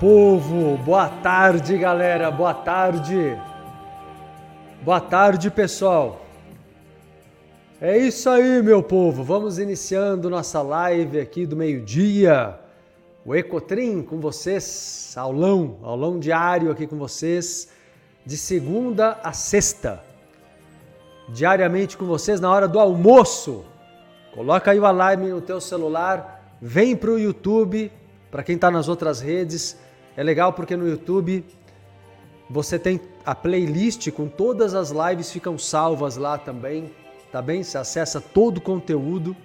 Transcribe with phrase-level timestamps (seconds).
[0.00, 0.76] povo!
[0.78, 2.30] Boa tarde, galera!
[2.30, 3.36] Boa tarde!
[4.82, 6.24] Boa tarde, pessoal!
[7.80, 9.24] É isso aí, meu povo!
[9.24, 12.56] Vamos iniciando nossa live aqui do meio-dia.
[13.24, 17.68] O Ecotrim com vocês, aulão, aulão diário aqui com vocês,
[18.24, 20.00] de segunda a sexta.
[21.28, 23.64] Diariamente com vocês na hora do almoço.
[24.32, 27.90] Coloca aí o alarme no teu celular, vem para o YouTube,
[28.30, 29.76] para quem está nas outras redes,
[30.18, 31.44] é legal porque no YouTube
[32.50, 36.92] você tem a playlist com todas as lives ficam salvas lá também,
[37.30, 37.62] tá bem?
[37.62, 39.36] Você acessa todo o conteúdo.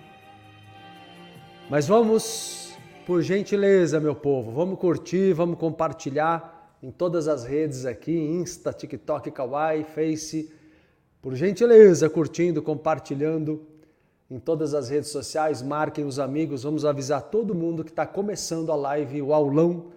[1.69, 2.75] Mas vamos,
[3.05, 9.29] por gentileza, meu povo, vamos curtir, vamos compartilhar em todas as redes aqui, Insta, TikTok,
[9.29, 10.51] Kawaii, Face.
[11.21, 13.61] Por gentileza, curtindo, compartilhando
[14.27, 18.71] em todas as redes sociais, marquem os amigos, vamos avisar todo mundo que está começando
[18.71, 19.93] a live, o aulão,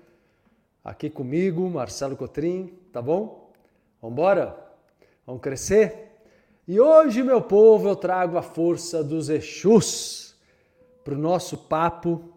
[0.87, 3.51] aqui comigo, Marcelo Cotrim, tá bom?
[4.01, 4.57] Vamos embora?
[5.27, 6.13] Vamos crescer?
[6.67, 10.37] E hoje, meu povo, eu trago a força dos Exus
[11.03, 12.33] para o nosso papo.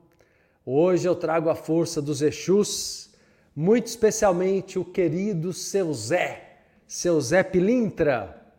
[0.66, 3.12] Hoje eu trago a força dos Exus,
[3.56, 8.52] muito especialmente o querido Seu Zé, Seu Zé Pilintra,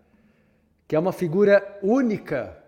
[0.86, 2.59] que é uma figura única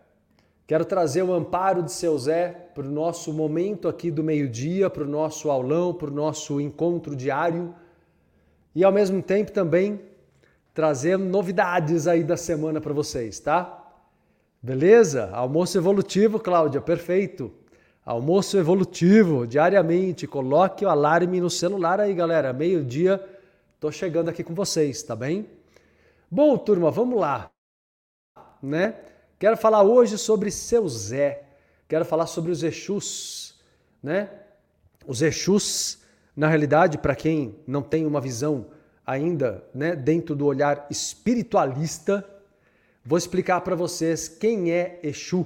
[0.66, 5.02] Quero trazer o amparo de seu Zé para o nosso momento aqui do meio-dia, para
[5.02, 7.74] o nosso aulão, para o nosso encontro diário
[8.74, 10.00] e ao mesmo tempo também
[10.72, 13.78] trazer novidades aí da semana para vocês, tá?
[14.62, 15.28] Beleza?
[15.32, 17.52] Almoço evolutivo, Cláudia, perfeito.
[18.04, 20.26] Almoço evolutivo, diariamente.
[20.26, 22.52] Coloque o alarme no celular aí, galera.
[22.52, 23.22] Meio-dia,
[23.78, 25.46] tô chegando aqui com vocês, tá bem?
[26.30, 27.50] Bom, turma, vamos lá,
[28.62, 28.94] né?
[29.42, 31.42] Quero falar hoje sobre seu Zé.
[31.88, 33.58] Quero falar sobre os Exus,
[34.00, 34.30] né?
[35.04, 35.98] Os Exus,
[36.36, 38.66] na realidade, para quem não tem uma visão
[39.04, 42.24] ainda, né, dentro do olhar espiritualista,
[43.04, 45.44] vou explicar para vocês quem é Exu,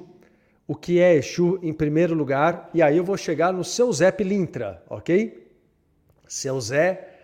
[0.69, 4.13] o que é Exu em primeiro lugar, e aí eu vou chegar no seu Zé
[4.13, 5.51] Pilintra, ok?
[6.29, 7.15] Seu Zé,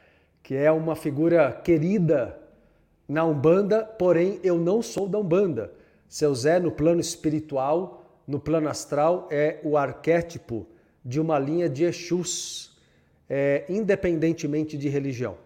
[0.43, 2.41] que é uma figura querida
[3.07, 5.82] na Umbanda, porém eu não sou da Umbanda.
[6.13, 10.67] Seu Zé, no plano espiritual, no plano astral, é o arquétipo
[11.03, 12.77] de uma linha de Exus,
[13.31, 15.39] é, independentemente de religião.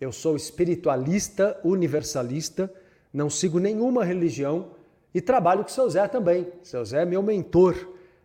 [0.00, 2.72] Eu sou espiritualista, universalista,
[3.12, 4.70] não sigo nenhuma religião
[5.12, 6.50] e trabalho com seu Zé também.
[6.62, 7.76] Seu Zé é meu mentor,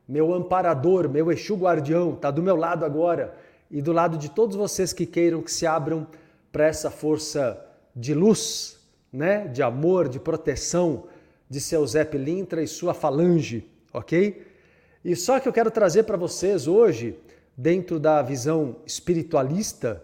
[0.08, 3.36] meu amparador, meu Exu guardião, está do meu lado agora
[3.70, 6.08] e do lado de todos vocês que queiram que se abram
[6.50, 7.62] para essa força
[7.94, 8.80] de luz,
[9.12, 11.04] né, de amor, de proteção,
[11.50, 14.46] de seu Zé Pilintra e sua falange, ok?
[15.04, 17.18] E só que eu quero trazer para vocês hoje,
[17.58, 20.04] dentro da visão espiritualista,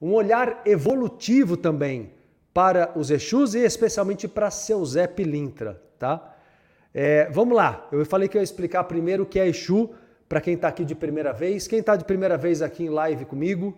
[0.00, 2.12] um olhar evolutivo também
[2.52, 6.36] para os Exus e especialmente para seu Zé Pilintra, tá?
[6.92, 9.90] É, vamos lá, eu falei que eu ia explicar primeiro o que é Exu
[10.28, 11.66] para quem está aqui de primeira vez.
[11.66, 13.76] Quem está de primeira vez aqui em live comigo,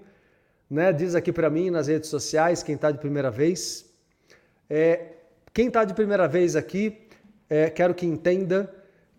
[0.71, 0.93] né?
[0.93, 3.91] Diz aqui para mim nas redes sociais quem está de primeira vez.
[4.69, 5.13] É,
[5.53, 7.06] quem está de primeira vez aqui,
[7.49, 8.73] é, quero que entenda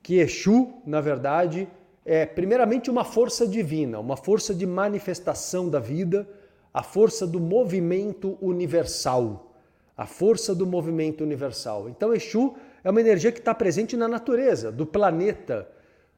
[0.03, 1.67] que Exu, na verdade,
[2.05, 6.27] é primeiramente uma força divina, uma força de manifestação da vida,
[6.73, 9.53] a força do movimento universal.
[9.97, 11.89] A força do movimento universal.
[11.89, 15.67] Então, Exu é uma energia que está presente na natureza, do planeta,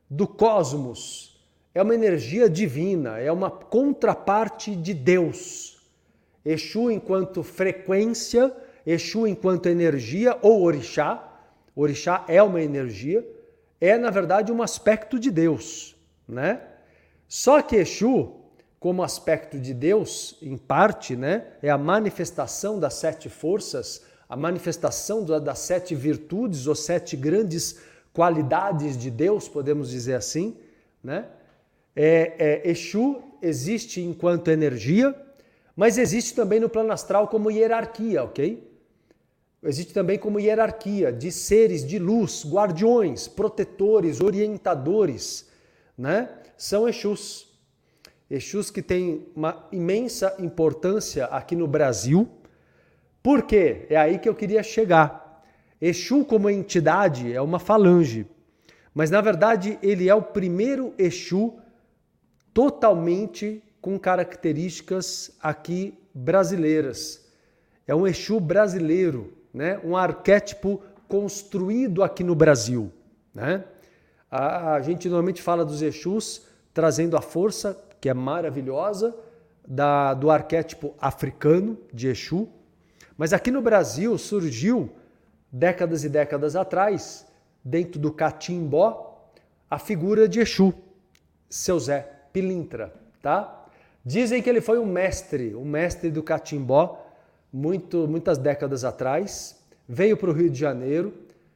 [0.10, 1.42] do cosmos.
[1.74, 5.80] É uma energia divina, é uma contraparte de Deus.
[6.44, 8.54] Exu enquanto frequência,
[8.86, 11.29] Exu enquanto energia ou orixá,
[11.82, 13.26] Orixá é uma energia,
[13.80, 15.96] é na verdade um aspecto de Deus,
[16.28, 16.62] né?
[17.26, 18.34] Só que Exu,
[18.80, 25.24] como aspecto de Deus, em parte, né, é a manifestação das sete forças, a manifestação
[25.24, 27.80] das sete virtudes ou sete grandes
[28.12, 30.58] qualidades de Deus, podemos dizer assim,
[31.02, 31.28] né?
[31.96, 35.16] É, é, Exu existe enquanto energia,
[35.76, 38.69] mas existe também no plano astral como hierarquia, ok?
[39.62, 45.50] Existe também como hierarquia de seres de luz, guardiões, protetores, orientadores,
[45.98, 46.30] né?
[46.58, 47.50] São Exus.
[48.30, 52.30] Exus que têm uma imensa importância aqui no Brasil.
[53.22, 53.86] Por quê?
[53.90, 55.44] É aí que eu queria chegar.
[55.82, 58.28] Exu como entidade é uma falange,
[58.94, 61.58] mas na verdade ele é o primeiro Exu
[62.54, 67.26] totalmente com características aqui brasileiras.
[67.88, 69.80] É um Exu brasileiro, né?
[69.84, 72.92] um arquétipo construído aqui no Brasil.
[73.34, 73.64] Né?
[74.30, 79.16] A, a gente normalmente fala dos Exus trazendo a força, que é maravilhosa,
[79.68, 82.50] da, do arquétipo africano de Exu,
[83.18, 84.90] mas aqui no Brasil surgiu,
[85.52, 87.28] décadas e décadas atrás,
[87.64, 89.30] dentro do catimbó,
[89.70, 90.74] a figura de Exu,
[91.50, 93.68] seu Zé Pilintra, tá?
[94.04, 97.06] Dizem que ele foi um mestre, um mestre do catimbó,
[97.52, 101.14] muito, muitas décadas atrás, veio para o Rio de Janeiro,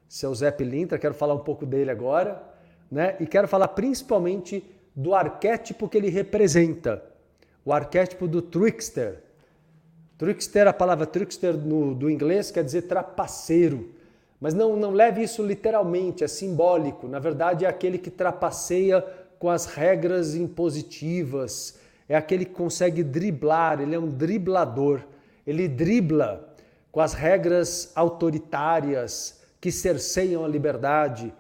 [0.08, 2.42] seu Zé Pilintra, quero falar um pouco dele agora,
[2.92, 3.16] né?
[3.20, 4.64] E quero falar principalmente
[4.96, 7.04] do arquétipo que ele representa,
[7.66, 9.22] o arquétipo do trickster.
[10.18, 13.92] Trickster, a palavra trickster no, do inglês quer dizer trapaceiro,
[14.40, 17.08] mas não, não leve isso literalmente, é simbólico.
[17.08, 19.04] Na verdade, é aquele que trapaceia
[19.40, 25.02] com as regras impositivas, é aquele que consegue driblar, ele é um driblador.
[25.46, 26.56] Ele dribla
[26.92, 31.34] com as regras autoritárias que cerceiam a liberdade.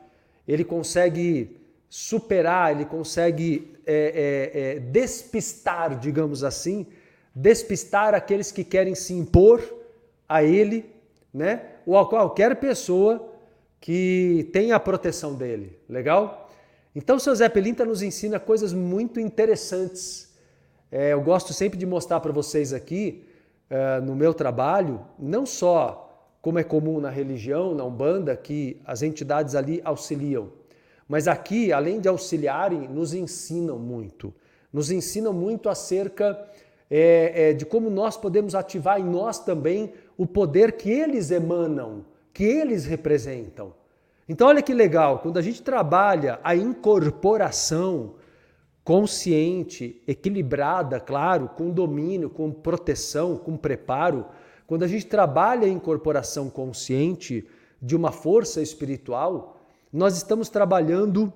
[0.47, 6.87] Ele consegue superar, ele consegue é, é, é, despistar, digamos assim,
[7.35, 9.61] despistar aqueles que querem se impor
[10.27, 10.85] a ele,
[11.33, 11.61] né?
[11.85, 13.29] Ou a qualquer pessoa
[13.79, 15.77] que tenha a proteção dele.
[15.89, 16.49] Legal?
[16.95, 20.33] Então, seu Zé Pelinta nos ensina coisas muito interessantes.
[20.91, 23.25] É, eu gosto sempre de mostrar para vocês aqui,
[23.73, 26.07] é, no meu trabalho, não só
[26.39, 30.49] como é comum na religião, na Umbanda, que as entidades ali auxiliam,
[31.07, 34.31] mas aqui, além de auxiliarem, nos ensinam muito.
[34.71, 36.39] Nos ensinam muito acerca
[36.87, 42.05] é, é, de como nós podemos ativar em nós também o poder que eles emanam,
[42.31, 43.73] que eles representam.
[44.29, 48.13] Então, olha que legal, quando a gente trabalha a incorporação
[48.83, 54.25] consciente, equilibrada, claro, com domínio, com proteção, com preparo,
[54.67, 57.47] quando a gente trabalha a incorporação consciente
[57.81, 59.57] de uma força espiritual,
[59.91, 61.31] nós estamos trabalhando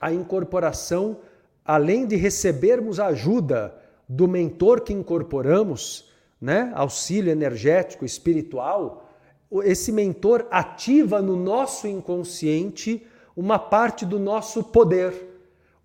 [0.00, 1.18] a incorporação,
[1.64, 3.74] além de recebermos a ajuda
[4.08, 6.72] do mentor que incorporamos, né?
[6.74, 9.08] auxílio energético, espiritual,
[9.62, 15.29] esse mentor ativa no nosso inconsciente uma parte do nosso poder,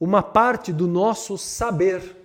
[0.06, 2.16] uma parte do nosso saber.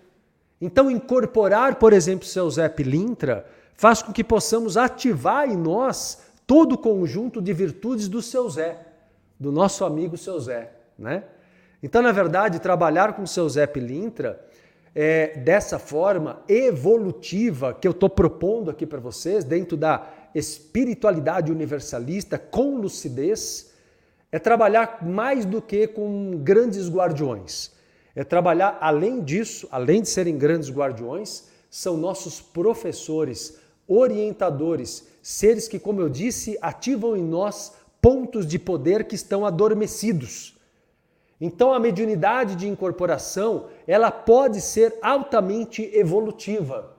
[0.60, 6.74] Então, incorporar, por exemplo, seu Zé Pilintra faz com que possamos ativar em nós todo
[6.74, 8.78] o conjunto de virtudes do seu Zé,
[9.38, 11.24] do nosso amigo seu Zé, né?
[11.82, 14.44] Então, na verdade, trabalhar com seu Zé Pilintra
[14.94, 22.38] é, dessa forma evolutiva que eu estou propondo aqui para vocês, dentro da espiritualidade universalista,
[22.38, 23.69] com lucidez,
[24.32, 27.72] é trabalhar mais do que com grandes guardiões.
[28.14, 35.78] É trabalhar, além disso, além de serem grandes guardiões, são nossos professores, orientadores, seres que,
[35.78, 40.56] como eu disse, ativam em nós pontos de poder que estão adormecidos.
[41.40, 46.96] Então a mediunidade de incorporação, ela pode ser altamente evolutiva.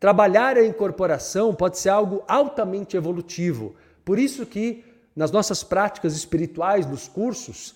[0.00, 3.74] Trabalhar a incorporação pode ser algo altamente evolutivo.
[4.04, 4.84] Por isso que
[5.16, 7.74] nas nossas práticas espirituais, nos cursos,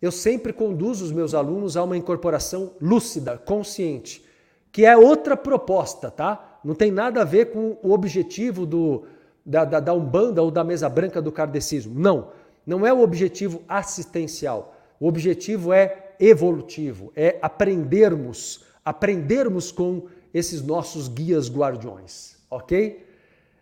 [0.00, 4.22] eu sempre conduzo os meus alunos a uma incorporação lúcida, consciente,
[4.70, 6.52] que é outra proposta, tá?
[6.64, 9.04] não tem nada a ver com o objetivo do,
[9.44, 11.98] da, da, da Umbanda ou da mesa branca do kardecismo.
[11.98, 12.28] Não,
[12.66, 14.74] não é o objetivo assistencial.
[15.00, 23.04] O objetivo é evolutivo, é aprendermos, aprendermos com esses nossos guias guardiões, ok?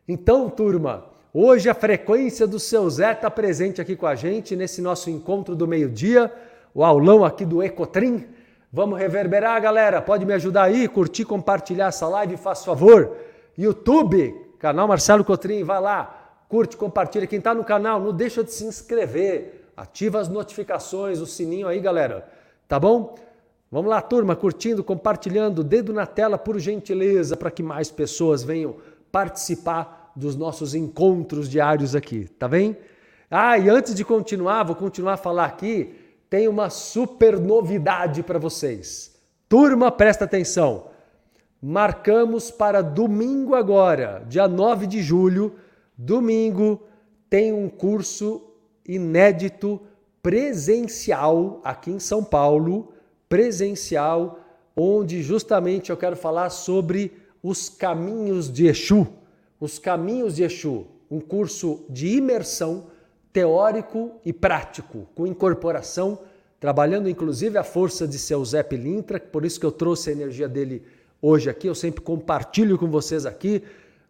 [0.07, 4.81] Então, turma, hoje a frequência do seu Zé está presente aqui com a gente nesse
[4.81, 6.33] nosso encontro do meio-dia,
[6.75, 8.27] o aulão aqui do Ecotrim.
[8.73, 10.01] Vamos reverberar, galera.
[10.01, 13.17] Pode me ajudar aí, curtir, compartilhar essa live, faz favor.
[13.59, 17.27] YouTube, canal Marcelo Cotrim, vai lá, curte, compartilha.
[17.27, 19.73] Quem está no canal, não deixa de se inscrever.
[19.77, 22.29] Ativa as notificações, o sininho aí, galera.
[22.69, 23.17] Tá bom?
[23.73, 28.77] Vamos lá, turma, curtindo, compartilhando, dedo na tela, por gentileza, para que mais pessoas venham
[29.11, 32.76] participar dos nossos encontros diários aqui, tá bem?
[33.31, 35.95] Ah, e antes de continuar, vou continuar a falar aqui
[36.31, 39.17] tem uma super novidade para vocês.
[39.49, 40.87] Turma, presta atenção.
[41.61, 45.57] Marcamos para domingo agora, dia 9 de julho,
[45.99, 46.81] domingo,
[47.29, 48.55] tem um curso
[48.87, 49.81] inédito
[50.23, 52.95] presencial aqui em São Paulo,
[53.29, 54.38] presencial,
[54.75, 57.12] onde justamente eu quero falar sobre
[57.43, 59.07] os caminhos de Exu,
[59.61, 62.87] os caminhos de Exu, um curso de imersão
[63.33, 66.21] teórico e prático, com incorporação,
[66.59, 70.49] trabalhando inclusive a força de seu Zé Pilintra, por isso que eu trouxe a energia
[70.49, 70.83] dele
[71.21, 73.62] hoje aqui, eu sempre compartilho com vocês aqui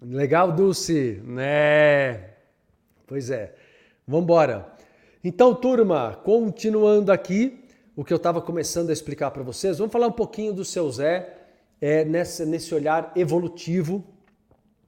[0.00, 2.30] Legal, Dulce, né?
[3.06, 3.54] Pois é.
[4.06, 4.75] Vamos embora.
[5.28, 7.58] Então, turma, continuando aqui
[7.96, 10.88] o que eu estava começando a explicar para vocês, vamos falar um pouquinho do seu
[10.88, 11.36] Zé
[11.80, 14.04] é, nesse, nesse olhar evolutivo,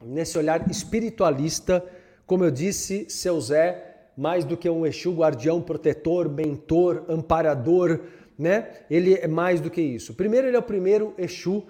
[0.00, 1.84] nesse olhar espiritualista.
[2.24, 7.98] Como eu disse, seu Zé mais do que um Exu guardião, protetor, mentor, amparador,
[8.38, 8.68] né?
[8.88, 10.14] Ele é mais do que isso.
[10.14, 11.66] Primeiro, ele é o primeiro Exu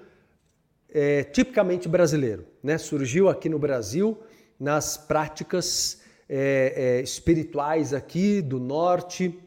[0.91, 2.77] é, tipicamente brasileiro, né?
[2.77, 4.19] Surgiu aqui no Brasil
[4.61, 9.39] nas práticas é, é, espirituais aqui do norte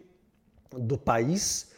[0.71, 1.71] do país.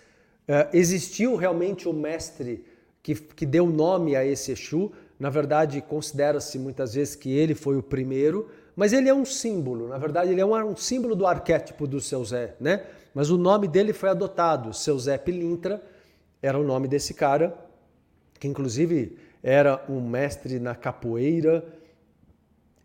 [0.48, 2.66] É, existiu realmente um mestre
[3.02, 4.92] que, que deu nome a esse Exu.
[5.20, 9.88] Na verdade, considera-se muitas vezes que ele foi o primeiro, mas ele é um símbolo,
[9.88, 12.84] na verdade, ele é um, um símbolo do arquétipo do seu Zé, né?
[13.14, 15.82] Mas o nome dele foi adotado, seu Zé Pilintra,
[16.42, 17.56] era o nome desse cara,
[18.40, 21.64] que inclusive era um mestre na capoeira,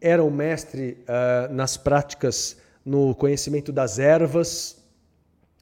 [0.01, 4.83] era um mestre uh, nas práticas, no conhecimento das ervas,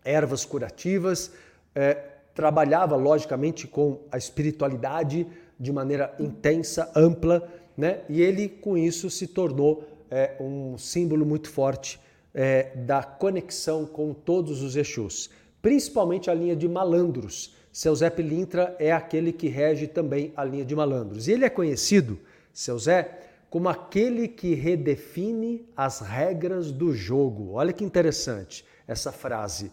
[0.05, 5.27] ervas curativas, uh, trabalhava logicamente com a espiritualidade
[5.59, 8.01] de maneira intensa, ampla, né?
[8.09, 11.99] E ele com isso se tornou é um símbolo muito forte
[12.33, 17.55] é, da conexão com todos os Exus, principalmente a linha de malandros.
[17.73, 21.29] Seu Zé Pilintra é aquele que rege também a linha de malandros.
[21.29, 22.19] E ele é conhecido,
[22.53, 23.26] seu Zé,
[23.57, 27.53] como aquele que redefine as regras do jogo.
[27.53, 29.73] Olha que interessante essa frase.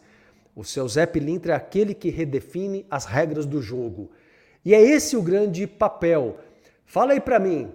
[0.55, 4.09] O seu Zé Pilintra é aquele que redefine as regras do jogo.
[4.63, 6.37] E é esse o grande papel.
[6.85, 7.73] Fala aí para mim,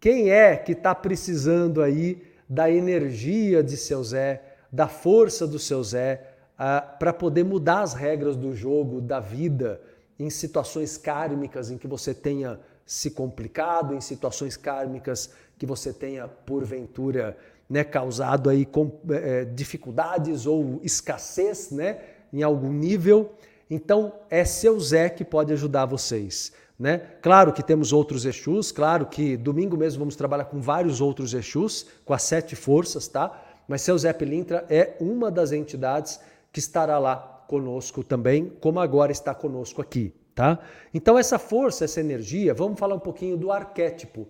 [0.00, 5.84] quem é que está precisando aí da energia de seu Zé, da força do seu
[5.84, 9.78] Zé, uh, para poder mudar as regras do jogo, da vida,
[10.18, 12.58] em situações kármicas em que você tenha
[12.90, 17.36] se complicado, em situações kármicas que você tenha, porventura,
[17.68, 21.98] né, causado aí com, é, dificuldades ou escassez né,
[22.32, 23.34] em algum nível.
[23.68, 26.50] Então, é seu Zé que pode ajudar vocês.
[26.78, 27.02] Né?
[27.20, 31.86] Claro que temos outros Exus, claro que domingo mesmo vamos trabalhar com vários outros Exus,
[32.06, 33.38] com as sete forças, tá?
[33.68, 36.18] Mas seu Zé Pilintra é uma das entidades
[36.50, 40.58] que estará lá conosco também, como agora está conosco aqui, tá?
[40.94, 44.26] Então essa força, essa energia, vamos falar um pouquinho do arquétipo.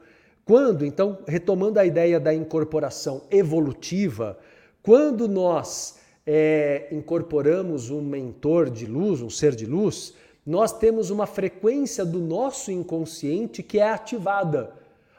[0.50, 4.36] Quando, então, retomando a ideia da incorporação evolutiva,
[4.82, 10.12] quando nós é, incorporamos um mentor de luz, um ser de luz,
[10.44, 14.72] nós temos uma frequência do nosso inconsciente que é ativada.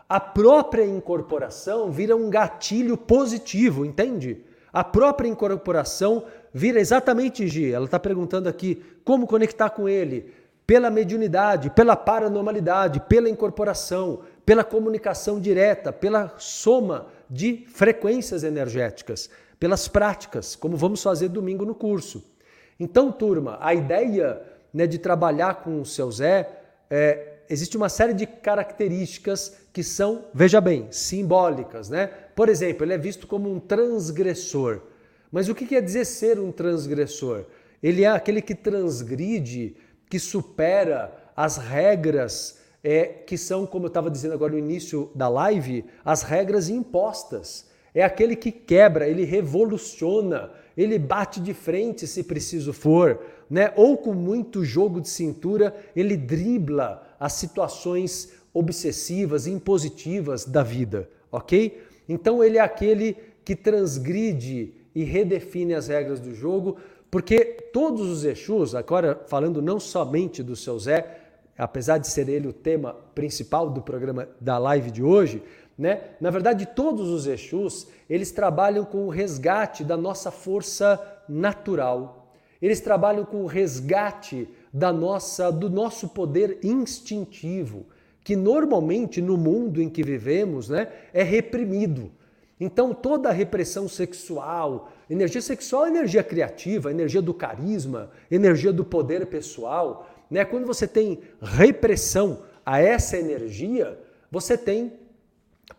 [0.10, 4.44] A própria incorporação vira um gatilho positivo, entende?
[4.74, 10.34] A própria incorporação vira exatamente, Gi, ela está perguntando aqui como conectar com ele.
[10.68, 19.30] Pela mediunidade, pela paranormalidade, pela incorporação, pela comunicação direta, pela soma de frequências energéticas,
[19.60, 22.24] pelas práticas, como vamos fazer domingo no curso.
[22.80, 24.42] Então, turma, a ideia
[24.74, 26.50] né, de trabalhar com o seu Zé,
[26.90, 31.90] é, existe uma série de características que são, veja bem, simbólicas.
[31.90, 32.08] Né?
[32.36, 34.82] Por exemplo, ele é visto como um transgressor.
[35.32, 37.46] Mas o que quer dizer ser um transgressor?
[37.82, 39.76] Ele é aquele que transgride,
[40.10, 45.28] que supera as regras é, que são, como eu estava dizendo agora no início da
[45.28, 47.70] live, as regras impostas.
[47.94, 53.74] é aquele que quebra, ele revoluciona, ele bate de frente se preciso for, né?
[53.76, 61.84] Ou com muito jogo de cintura, ele dribla as situações obsessivas, impositivas da vida, ok?
[62.08, 66.78] Então ele é aquele que transgride e redefine as regras do jogo,
[67.10, 71.21] porque todos os Exus, agora falando não somente do seu Zé,
[71.62, 75.44] apesar de ser ele o tema principal do programa da live de hoje,
[75.78, 76.02] né?
[76.20, 82.34] Na verdade, todos os Exus, eles trabalham com o resgate da nossa força natural.
[82.60, 87.86] Eles trabalham com o resgate da nossa do nosso poder instintivo,
[88.24, 92.12] que normalmente no mundo em que vivemos, né, é reprimido.
[92.60, 98.86] Então, toda a repressão sexual, energia sexual é energia criativa, energia do carisma, energia do
[98.86, 100.11] poder pessoal.
[100.32, 100.46] Né?
[100.46, 104.00] Quando você tem repressão a essa energia,
[104.32, 104.94] você tem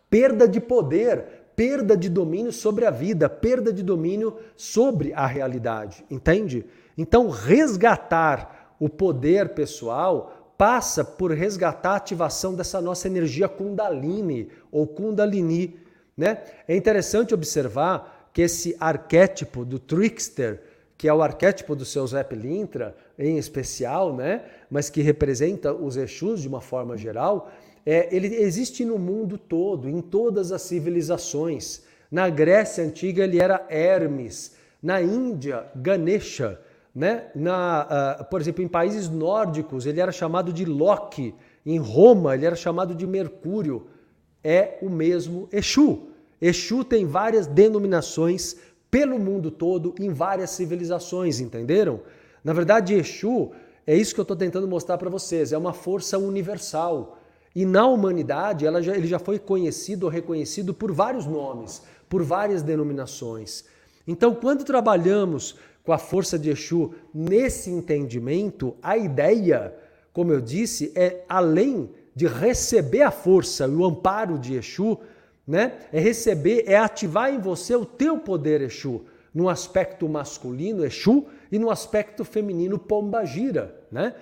[0.09, 6.05] perda de poder, perda de domínio sobre a vida, perda de domínio sobre a realidade,
[6.09, 6.65] entende?
[6.97, 14.85] Então, resgatar o poder pessoal passa por resgatar a ativação dessa nossa energia Kundalini ou
[14.85, 15.83] Kundalini
[16.17, 16.43] né?
[16.67, 20.61] É interessante observar que esse arquétipo do trickster,
[20.97, 24.43] que é o arquétipo do seu Zé Pilintra, em especial, né?
[24.69, 27.51] mas que representa os Exus de uma forma geral,
[27.85, 31.83] é, ele existe no mundo todo, em todas as civilizações.
[32.09, 36.59] Na Grécia Antiga ele era Hermes, na Índia, Ganesha,
[36.93, 37.25] né?
[37.35, 41.33] na, uh, por exemplo, em países nórdicos ele era chamado de Loki,
[41.65, 43.87] em Roma ele era chamado de Mercúrio,
[44.43, 46.09] é o mesmo Exu.
[46.41, 48.57] Exu tem várias denominações
[48.91, 52.01] pelo mundo todo, em várias civilizações, entenderam?
[52.43, 53.51] Na verdade, Exu
[53.85, 57.19] é isso que eu estou tentando mostrar para vocês, é uma força universal.
[57.55, 62.63] E na humanidade já, ele já foi conhecido ou reconhecido por vários nomes, por várias
[62.63, 63.65] denominações.
[64.07, 69.75] Então, quando trabalhamos com a força de Exu nesse entendimento, a ideia,
[70.11, 74.97] como eu disse, é além de receber a força e o amparo de Exu,
[75.45, 75.73] né?
[75.91, 79.01] É receber, é ativar em você o teu poder Exu,
[79.33, 84.15] no aspecto masculino Exu e no aspecto feminino Pombagira, né?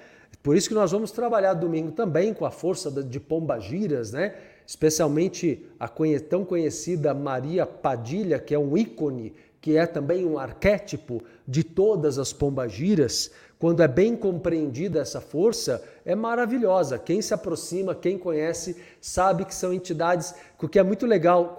[0.44, 4.36] Por isso que nós vamos trabalhar domingo também com a força de Pombagiras, né?
[4.68, 5.90] Especialmente a
[6.30, 12.20] tão conhecida Maria Padilha, que é um ícone, que é também um arquétipo de todas
[12.20, 17.00] as pombagiras, quando é bem compreendida essa força, é maravilhosa.
[17.00, 20.36] Quem se aproxima, quem conhece, sabe que são entidades.
[20.62, 21.56] O que é muito legal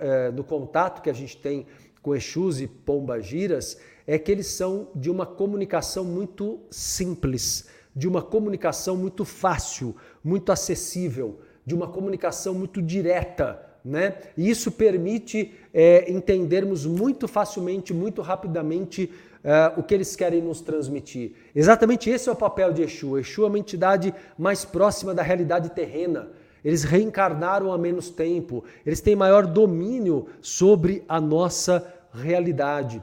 [0.00, 1.66] eh, no contato que a gente tem
[2.00, 3.76] com Exus e Pombagiras
[4.08, 9.94] é que eles são de uma comunicação muito simples, de uma comunicação muito fácil,
[10.24, 13.62] muito acessível, de uma comunicação muito direta.
[13.84, 14.16] Né?
[14.34, 19.12] E isso permite é, entendermos muito facilmente, muito rapidamente
[19.44, 21.32] uh, o que eles querem nos transmitir.
[21.54, 23.18] Exatamente esse é o papel de Exu.
[23.18, 26.30] Exu é uma entidade mais próxima da realidade terrena.
[26.64, 33.02] Eles reencarnaram há menos tempo, eles têm maior domínio sobre a nossa realidade.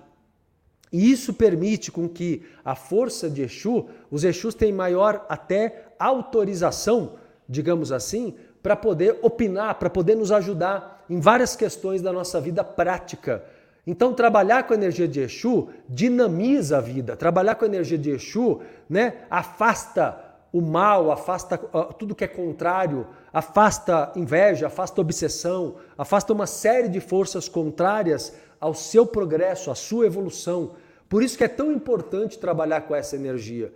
[0.96, 7.18] E isso permite com que a força de Exu, os Exus têm maior até autorização,
[7.50, 12.64] digamos assim, para poder opinar, para poder nos ajudar em várias questões da nossa vida
[12.64, 13.44] prática.
[13.86, 17.18] Então, trabalhar com a energia de Exu dinamiza a vida.
[17.18, 20.18] Trabalhar com a energia de Exu né, afasta
[20.54, 26.88] o mal, afasta uh, tudo que é contrário, afasta inveja, afasta obsessão, afasta uma série
[26.88, 30.72] de forças contrárias ao seu progresso, à sua evolução.
[31.16, 33.72] Por isso que é tão importante trabalhar com essa energia.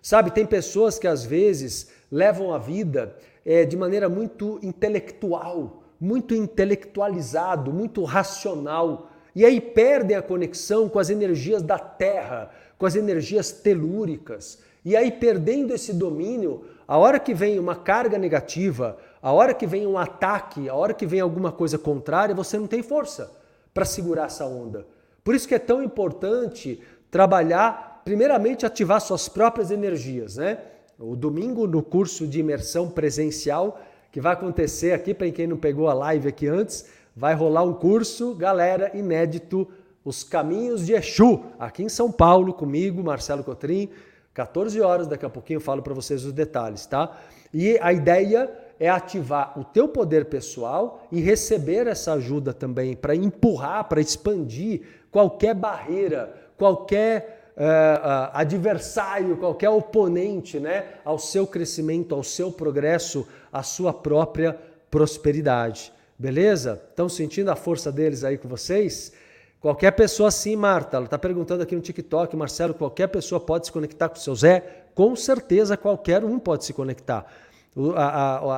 [0.00, 6.36] Sabe, tem pessoas que às vezes levam a vida é, de maneira muito intelectual, muito
[6.36, 12.94] intelectualizado, muito racional e aí perdem a conexão com as energias da Terra, com as
[12.94, 14.60] energias telúricas.
[14.84, 19.66] E aí, perdendo esse domínio, a hora que vem uma carga negativa, a hora que
[19.66, 23.32] vem um ataque, a hora que vem alguma coisa contrária, você não tem força
[23.74, 24.93] para segurar essa onda.
[25.24, 30.58] Por isso que é tão importante trabalhar, primeiramente, ativar suas próprias energias, né?
[30.98, 33.80] O domingo, no curso de imersão presencial,
[34.12, 37.72] que vai acontecer aqui, para quem não pegou a live aqui antes, vai rolar um
[37.72, 39.66] curso, galera, inédito,
[40.04, 43.88] Os Caminhos de Exu, aqui em São Paulo, comigo, Marcelo Cotrim,
[44.34, 47.16] 14 horas, daqui a pouquinho eu falo para vocês os detalhes, tá?
[47.52, 53.14] E a ideia é ativar o teu poder pessoal e receber essa ajuda também para
[53.14, 62.14] empurrar, para expandir qualquer barreira, qualquer uh, uh, adversário, qualquer oponente, né, ao seu crescimento,
[62.14, 64.58] ao seu progresso, à sua própria
[64.90, 65.92] prosperidade.
[66.18, 66.80] Beleza?
[66.90, 69.12] Estão sentindo a força deles aí com vocês?
[69.60, 70.96] Qualquer pessoa sim, Marta.
[70.98, 74.34] Ela está perguntando aqui no TikTok, Marcelo, qualquer pessoa pode se conectar com o seu
[74.34, 74.84] Zé?
[74.94, 77.26] Com certeza qualquer um pode se conectar.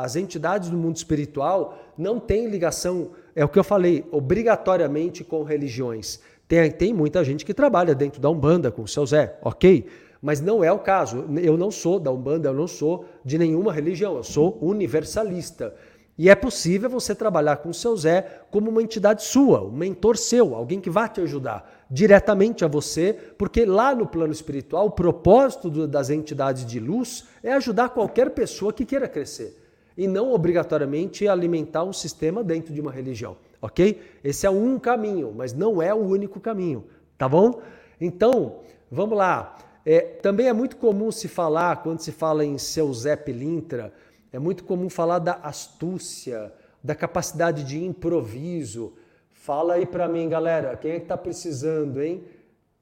[0.03, 5.43] As entidades do mundo espiritual não têm ligação, é o que eu falei, obrigatoriamente com
[5.43, 6.21] religiões.
[6.47, 9.87] Tem, tem muita gente que trabalha dentro da Umbanda com o seu Zé, ok?
[10.21, 11.25] Mas não é o caso.
[11.43, 15.75] Eu não sou da Umbanda, eu não sou de nenhuma religião, eu sou universalista.
[16.19, 20.17] E é possível você trabalhar com o seu Zé como uma entidade sua, um mentor
[20.17, 24.91] seu, alguém que vai te ajudar diretamente a você, porque lá no plano espiritual, o
[24.91, 29.63] propósito das entidades de luz é ajudar qualquer pessoa que queira crescer
[29.97, 34.01] e não obrigatoriamente alimentar um sistema dentro de uma religião, ok?
[34.23, 36.85] Esse é um caminho, mas não é o único caminho,
[37.17, 37.61] tá bom?
[38.01, 39.57] Então, vamos lá.
[39.85, 43.93] É, também é muito comum se falar, quando se fala em seu Zé Pilintra,
[44.33, 48.95] é muito comum falar da astúcia, da capacidade de improviso.
[49.31, 52.25] Fala aí para mim, galera, quem é que está precisando, hein?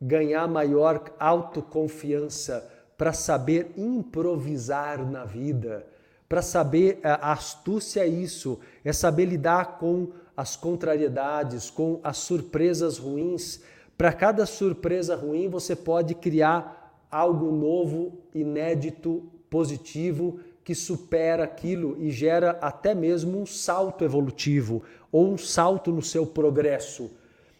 [0.00, 5.86] Ganhar maior autoconfiança para saber improvisar na vida,
[6.28, 12.18] para saber é, a astúcia é isso, é saber lidar com as contrariedades, com as
[12.18, 13.62] surpresas ruins.
[13.96, 22.10] Para cada surpresa ruim, você pode criar algo novo, inédito, positivo que supera aquilo e
[22.10, 27.10] gera até mesmo um salto evolutivo ou um salto no seu progresso.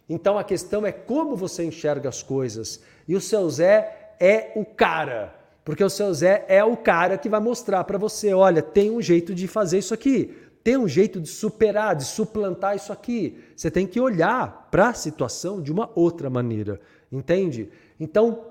[0.08, 2.80] Então a questão é como você enxerga as coisas.
[3.06, 7.28] E o seu Zé é o cara, porque o seu Zé é o cara que
[7.28, 11.20] vai mostrar para você, olha, tem um jeito de fazer isso aqui, tem um jeito
[11.20, 13.38] de superar, de suplantar isso aqui.
[13.54, 16.80] Você tem que olhar para a situação de uma outra maneira,
[17.12, 17.68] entende?
[18.00, 18.46] Então,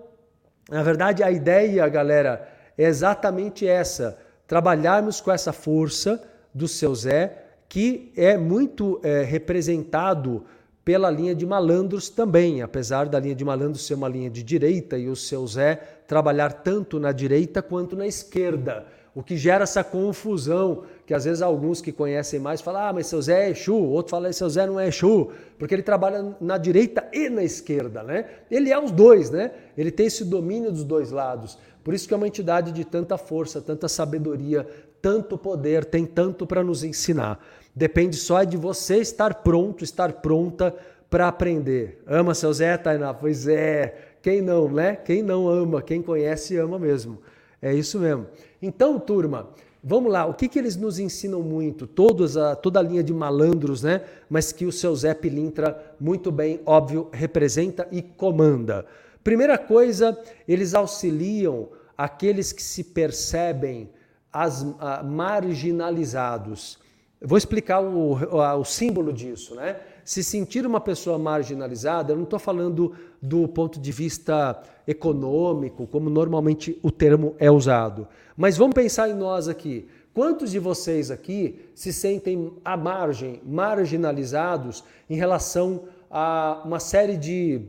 [0.70, 6.22] na verdade, a ideia, galera, é exatamente essa trabalharmos com essa força
[6.54, 10.44] do seu Zé, que é muito é, representado
[10.86, 14.98] pela linha de malandros também, apesar da linha de malandros ser uma linha de direita
[14.98, 15.76] e o seu Zé
[16.06, 21.42] trabalhar tanto na direita quanto na esquerda, o que gera essa confusão, que às vezes
[21.42, 24.66] alguns que conhecem mais falam, ah, mas seu Zé é Exu, outro fala, seu Zé
[24.66, 25.30] não é Exu,
[25.60, 28.26] porque ele trabalha na direita e na esquerda, né?
[28.50, 29.52] Ele é os dois, né?
[29.78, 31.60] Ele tem esse domínio dos dois lados.
[31.84, 34.68] Por isso que é uma entidade de tanta força, tanta sabedoria,
[35.02, 37.40] tanto poder, tem tanto para nos ensinar.
[37.76, 40.74] Depende só de você estar pronto, estar pronta
[41.10, 42.02] para aprender.
[42.08, 43.14] Ama seu Zé, Tainá?
[43.14, 44.14] Pois é.
[44.22, 44.96] Quem não, né?
[44.96, 47.20] Quem não ama, quem conhece, ama mesmo.
[47.62, 48.28] É isso mesmo.
[48.62, 49.50] Então, turma,
[49.84, 50.26] vamos lá.
[50.26, 51.86] O que, que eles nos ensinam muito?
[51.86, 54.02] Todos a, toda a linha de malandros, né?
[54.30, 58.86] Mas que o seu Zé Pilintra, muito bem, óbvio, representa e comanda.
[59.24, 63.90] Primeira coisa, eles auxiliam aqueles que se percebem
[64.32, 66.78] as, a, marginalizados.
[67.22, 69.80] Eu vou explicar o, o, o, símbolo disso, né?
[70.04, 76.10] Se sentir uma pessoa marginalizada, eu não estou falando do ponto de vista econômico, como
[76.10, 78.06] normalmente o termo é usado.
[78.36, 79.88] Mas vamos pensar em nós aqui.
[80.14, 87.62] Quantos de vocês aqui se sentem à margem, marginalizados em relação a uma série de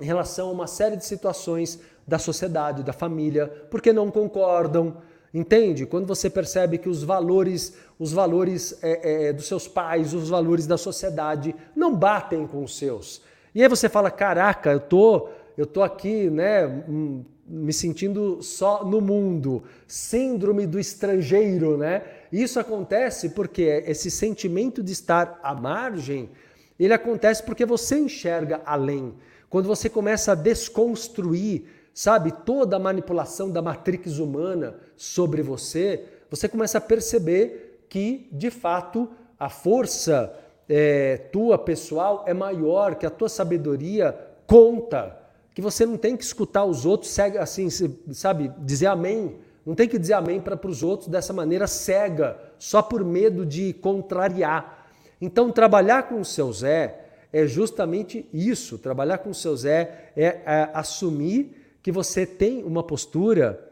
[0.00, 4.96] em relação a uma série de situações da sociedade, da família, porque não concordam.
[5.32, 5.86] Entende?
[5.86, 10.66] Quando você percebe que os valores, os valores é, é, dos seus pais, os valores
[10.66, 13.22] da sociedade não batem com os seus.
[13.54, 18.84] E aí você fala: caraca, eu tô, eu tô aqui, né, hum, me sentindo só
[18.84, 22.02] no mundo, síndrome do estrangeiro, né?
[22.32, 26.30] Isso acontece porque esse sentimento de estar à margem,
[26.78, 29.14] ele acontece porque você enxerga além.
[29.50, 36.48] Quando você começa a desconstruir, sabe, toda a manipulação da matrix humana sobre você, você
[36.48, 40.32] começa a perceber que, de fato, a força
[40.68, 45.18] é, tua pessoal é maior, que a tua sabedoria conta,
[45.52, 47.68] que você não tem que escutar os outros, assim,
[48.12, 49.38] sabe, dizer amém.
[49.66, 53.72] Não tem que dizer amém para os outros dessa maneira cega, só por medo de
[53.72, 54.86] contrariar.
[55.20, 58.78] Então, trabalhar com o seu Zé é justamente isso.
[58.78, 63.66] Trabalhar com o seu Zé é, é assumir que você tem uma postura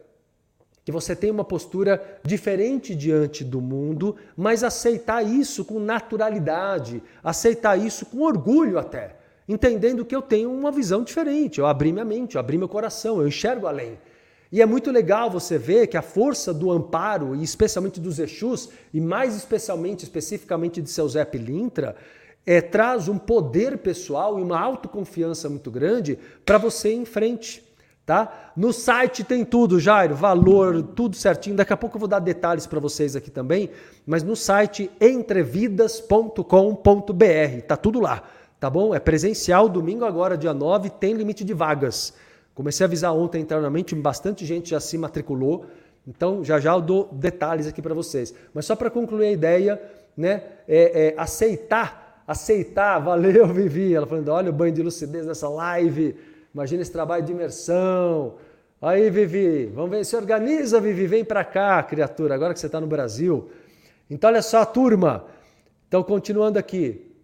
[0.85, 7.77] que você tem uma postura diferente diante do mundo, mas aceitar isso com naturalidade, aceitar
[7.77, 9.15] isso com orgulho até,
[9.47, 13.21] entendendo que eu tenho uma visão diferente, eu abri minha mente, eu abri meu coração,
[13.21, 13.99] eu enxergo além.
[14.51, 18.71] E é muito legal você ver que a força do amparo, e especialmente dos Exus,
[18.95, 21.97] e mais especialmente, especificamente de seu Zé Pilintra,
[22.49, 27.63] é, traz um poder pessoal e uma autoconfiança muito grande para você ir em frente,
[28.07, 28.53] tá?
[28.57, 31.55] No site tem tudo, Jairo, valor, tudo certinho.
[31.55, 33.69] Daqui a pouco eu vou dar detalhes para vocês aqui também,
[34.07, 36.43] mas no site entrevidas.com.br,
[37.67, 38.23] tá tudo lá,
[38.59, 38.95] tá bom?
[38.95, 42.15] É presencial, domingo agora, dia 9, tem limite de vagas.
[42.55, 45.67] Comecei a avisar ontem internamente, bastante gente já se matriculou.
[46.07, 48.35] Então, já já eu dou detalhes aqui para vocês.
[48.55, 49.83] Mas só para concluir a ideia,
[50.17, 55.49] né, é, é aceitar, aceitar, valeu Vivi, ela falando, olha o banho de lucidez nessa
[55.49, 56.15] live,
[56.59, 58.37] Imagina esse trabalho de imersão.
[58.81, 62.81] Aí, Vivi, vamos ver, se organiza, Vivi, vem para cá, criatura, agora que você está
[62.81, 63.51] no Brasil.
[64.09, 65.27] Então, olha só, turma.
[65.87, 67.15] Então, continuando aqui.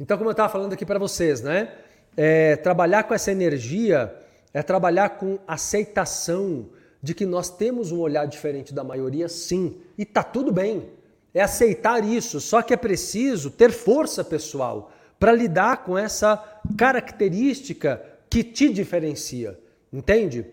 [0.00, 1.72] Então, como eu estava falando aqui para vocês, né?
[2.16, 4.12] É, trabalhar com essa energia
[4.52, 6.70] é trabalhar com aceitação
[7.02, 9.76] de que nós temos um olhar diferente da maioria, sim.
[9.98, 10.88] E tá tudo bem
[11.34, 18.02] é aceitar isso, só que é preciso ter força pessoal para lidar com essa característica
[18.28, 19.58] que te diferencia,
[19.92, 20.46] entende?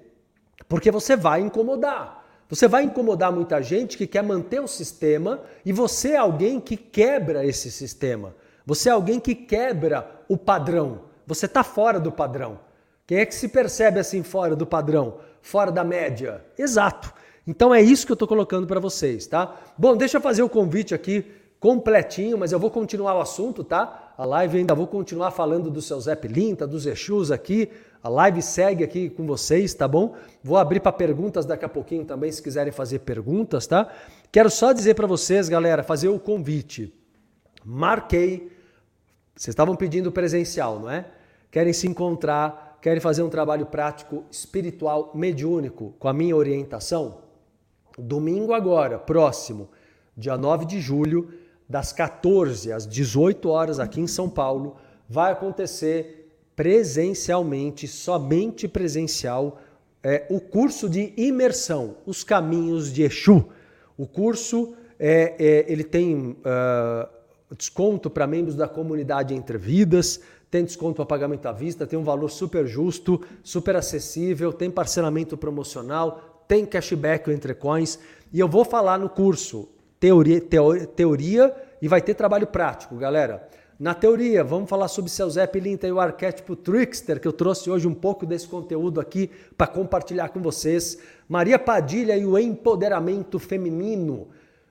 [0.68, 2.18] Porque você vai incomodar.
[2.48, 6.76] Você vai incomodar muita gente que quer manter o sistema e você é alguém que
[6.76, 8.36] quebra esse sistema.
[8.66, 11.02] Você é alguém que quebra o padrão.
[11.28, 12.60] Você está fora do padrão.
[13.06, 15.20] Quem é que se percebe assim fora do padrão?
[15.42, 16.44] Fora da média?
[16.58, 17.14] Exato.
[17.46, 19.56] Então é isso que eu estou colocando para vocês, tá?
[19.78, 21.26] Bom, deixa eu fazer o convite aqui
[21.60, 24.14] completinho, mas eu vou continuar o assunto, tá?
[24.18, 27.70] A live ainda vou continuar falando do seu Zé Pilinta, dos Exus aqui.
[28.02, 30.16] A live segue aqui com vocês, tá bom?
[30.42, 33.92] Vou abrir para perguntas daqui a pouquinho também, se quiserem fazer perguntas, tá?
[34.32, 36.94] Quero só dizer para vocês, galera, fazer o convite.
[37.66, 38.52] Marquei.
[39.36, 41.06] Vocês estavam pedindo presencial, não é?
[41.52, 47.20] Querem se encontrar, querem fazer um trabalho prático, espiritual, mediúnico, com a minha orientação?
[47.98, 49.70] Domingo agora, próximo,
[50.16, 51.30] dia 9 de julho,
[51.68, 59.60] das 14 às 18 horas aqui em São Paulo, vai acontecer presencialmente, somente presencial,
[60.04, 63.46] é, o curso de imersão, os caminhos de Exu.
[63.98, 67.10] O curso é, é ele tem uh,
[67.56, 72.04] desconto para membros da comunidade Entre Vidas, tem desconto para pagamento à vista, tem um
[72.04, 78.00] valor super justo, super acessível, tem parcelamento promocional, tem cashback entre coins
[78.34, 83.48] e eu vou falar no curso teoria, teoria, teoria e vai ter trabalho prático, galera.
[83.80, 87.70] Na teoria, vamos falar sobre seu Zé Pilinta e o arquétipo Trickster, que eu trouxe
[87.70, 90.98] hoje um pouco desse conteúdo aqui para compartilhar com vocês.
[91.30, 94.28] Maria Padilha e o empoderamento feminino.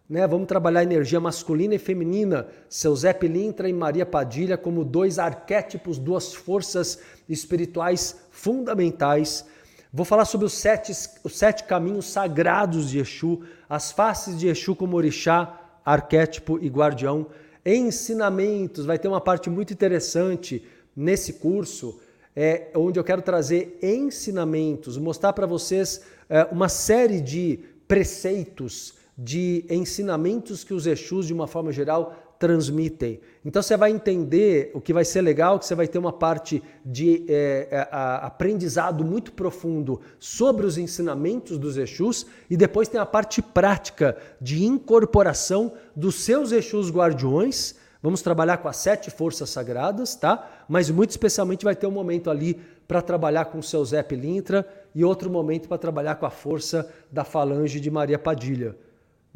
[0.08, 0.26] Né?
[0.26, 2.48] Vamos trabalhar energia masculina e feminina.
[2.68, 9.44] Seu Zé Pilintra e Maria Padilha como dois arquétipos, duas forças espirituais fundamentais
[9.90, 10.92] Vou falar sobre os sete,
[11.24, 17.26] os sete caminhos sagrados de Exu, as faces de Exu como orixá, arquétipo e guardião,
[17.64, 18.84] ensinamentos.
[18.84, 20.62] Vai ter uma parte muito interessante
[20.94, 21.98] nesse curso,
[22.36, 29.64] é, onde eu quero trazer ensinamentos, mostrar para vocês é, uma série de preceitos, de
[29.68, 33.20] ensinamentos que os Exus, de uma forma geral, transmitem.
[33.44, 36.62] Então você vai entender o que vai ser legal, que você vai ter uma parte
[36.84, 43.06] de é, é, aprendizado muito profundo sobre os ensinamentos dos Exus e depois tem a
[43.06, 47.74] parte prática de incorporação dos seus Exus guardiões.
[48.00, 50.64] Vamos trabalhar com as sete forças sagradas, tá?
[50.68, 54.64] Mas muito especialmente vai ter um momento ali para trabalhar com o seu Zé Pilintra
[54.94, 58.76] e outro momento para trabalhar com a força da falange de Maria Padilha.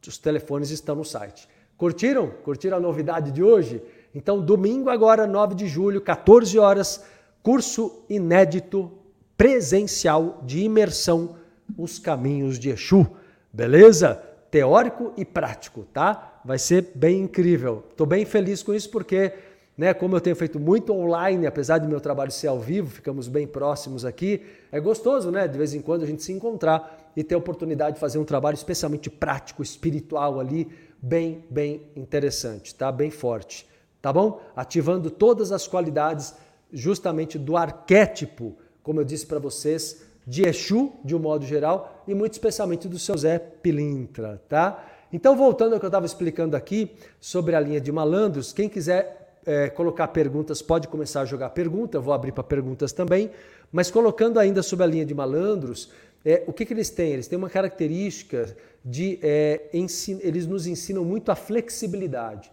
[0.10, 1.48] os telefones estão no site.
[1.78, 2.30] Curtiram?
[2.44, 3.82] Curtiram a novidade de hoje?
[4.14, 7.04] Então, domingo agora, 9 de julho, 14 horas,
[7.42, 8.92] curso inédito
[9.38, 11.36] presencial de imersão
[11.78, 13.08] Os Caminhos de Exu.
[13.52, 14.22] Beleza?
[14.52, 16.40] Teórico e prático, tá?
[16.44, 17.84] Vai ser bem incrível.
[17.90, 19.34] Estou bem feliz com isso porque
[19.78, 19.96] né?
[19.96, 23.48] Como eu tenho feito muito online, apesar de meu trabalho ser ao vivo, ficamos bem
[23.48, 24.46] próximos aqui.
[24.72, 25.48] É gostoso, né?
[25.48, 28.26] De vez em quando a gente se encontrar e ter a oportunidade de fazer um
[28.26, 30.68] trabalho especialmente prático, espiritual ali,
[31.02, 32.92] bem, bem interessante, tá?
[32.92, 33.68] Bem forte,
[34.02, 34.42] tá bom?
[34.56, 36.34] Ativando todas as qualidades
[36.72, 42.14] justamente do arquétipo, como eu disse para vocês, de Exu, de um modo geral, e
[42.14, 44.86] muito especialmente do seu Zé Pilintra, tá?
[45.12, 49.22] Então, voltando ao que eu estava explicando aqui sobre a linha de malandros, quem quiser
[49.46, 53.32] é, colocar perguntas pode começar a jogar pergunta, eu vou abrir para perguntas também,
[53.72, 55.90] mas colocando ainda sobre a linha de malandros,
[56.24, 57.14] é, o que, que eles têm?
[57.14, 59.20] Eles têm uma característica de.
[59.22, 62.52] É, eles nos ensinam muito a flexibilidade.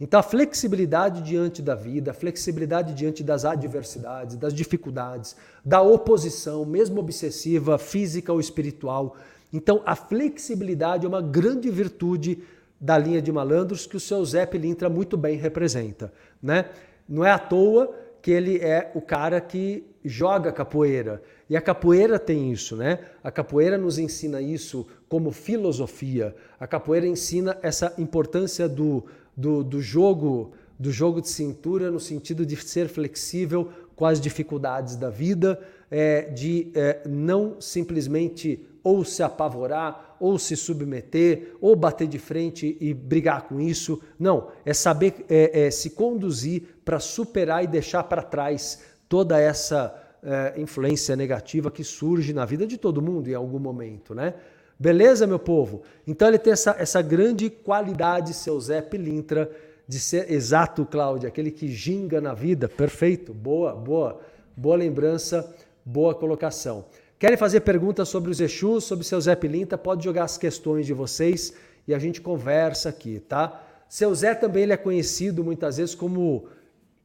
[0.00, 6.64] Então, a flexibilidade diante da vida, a flexibilidade diante das adversidades, das dificuldades, da oposição,
[6.64, 9.16] mesmo obsessiva, física ou espiritual.
[9.52, 12.42] Então, a flexibilidade é uma grande virtude
[12.80, 16.10] da linha de malandros que o seu Zé Pilintra muito bem representa.
[16.42, 16.64] Né?
[17.06, 21.22] Não é à toa que ele é o cara que joga capoeira.
[21.50, 23.00] E a capoeira tem isso, né?
[23.22, 26.34] A capoeira nos ensina isso como filosofia.
[26.58, 29.04] A capoeira ensina essa importância do
[29.36, 34.96] do, do jogo do jogo de cintura no sentido de ser flexível com as dificuldades
[34.96, 35.60] da vida,
[35.90, 42.78] é, de é, não simplesmente ou se apavorar, ou se submeter, ou bater de frente
[42.80, 44.00] e brigar com isso.
[44.18, 49.94] Não, é saber é, é se conduzir para superar e deixar para trás toda essa
[50.22, 54.34] é, influência negativa que surge na vida de todo mundo em algum momento, né?
[54.78, 55.82] Beleza, meu povo?
[56.06, 59.50] Então ele tem essa, essa grande qualidade, seu Zé Pilintra,
[59.86, 62.68] de ser exato, Cláudio, aquele que ginga na vida.
[62.68, 64.20] Perfeito, boa, boa,
[64.56, 65.54] boa lembrança,
[65.84, 66.86] boa colocação.
[67.18, 69.76] Querem fazer perguntas sobre os Exus, sobre seu Zé Pilintra?
[69.76, 71.52] Pode jogar as questões de vocês
[71.86, 73.62] e a gente conversa aqui, tá?
[73.88, 76.46] Seu Zé também ele é conhecido muitas vezes como,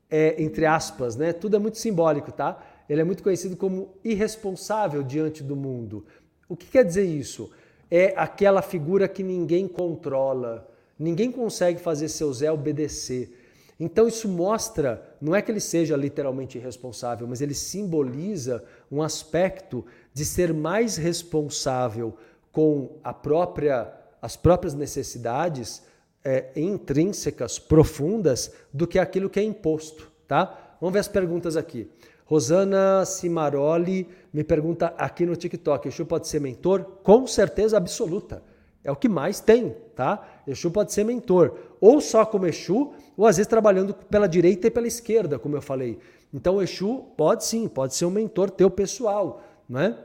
[0.10, 1.34] é, entre aspas, né?
[1.34, 2.64] Tudo é muito simbólico, tá?
[2.90, 6.06] Ele é muito conhecido como irresponsável diante do mundo.
[6.48, 7.52] O que quer dizer isso?
[7.90, 10.68] é aquela figura que ninguém controla,
[10.98, 13.42] ninguém consegue fazer seu Zé obedecer.
[13.80, 19.86] Então isso mostra, não é que ele seja literalmente irresponsável, mas ele simboliza um aspecto
[20.14, 22.16] de ser mais responsável
[22.52, 25.84] com a própria, as próprias necessidades
[26.24, 30.78] é, intrínsecas, profundas, do que aquilo que é imposto, tá?
[30.80, 31.90] Vamos ver as perguntas aqui.
[32.26, 36.84] Rosana Cimaroli me pergunta aqui no TikTok: Exu pode ser mentor?
[37.04, 38.44] Com certeza absoluta.
[38.84, 40.24] É o que mais tem, tá?
[40.46, 41.58] Exu pode ser mentor.
[41.82, 45.62] Ou só como Exu, ou às vezes trabalhando pela direita e pela esquerda, como eu
[45.62, 45.98] falei.
[46.34, 49.98] Então, Exu pode sim, pode ser um mentor teu pessoal, né?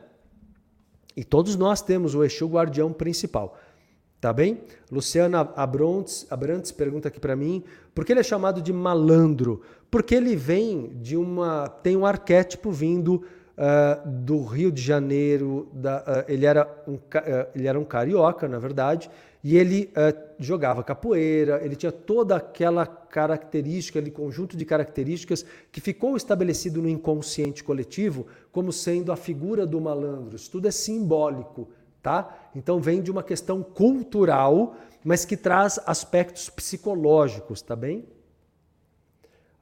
[1.16, 3.58] E todos nós temos o Exu guardião principal.
[4.20, 4.60] Tá bem?
[4.92, 7.64] Luciana Abrantes, Abrantes pergunta aqui para mim,
[7.94, 9.62] por que ele é chamado de malandro?
[9.90, 11.68] Porque ele vem de uma.
[11.68, 13.24] tem um arquétipo vindo
[13.56, 15.68] uh, do Rio de Janeiro.
[15.72, 17.00] Da, uh, ele, era um, uh,
[17.54, 19.10] ele era um carioca, na verdade,
[19.42, 19.90] e ele
[20.38, 26.88] jogava capoeira, ele tinha toda aquela característica, aquele conjunto de características que ficou estabelecido no
[26.90, 30.36] inconsciente coletivo como sendo a figura do malandro.
[30.36, 31.70] Isso tudo é simbólico
[32.02, 32.50] tá?
[32.54, 34.74] Então vem de uma questão cultural,
[35.04, 38.06] mas que traz aspectos psicológicos, tá bem?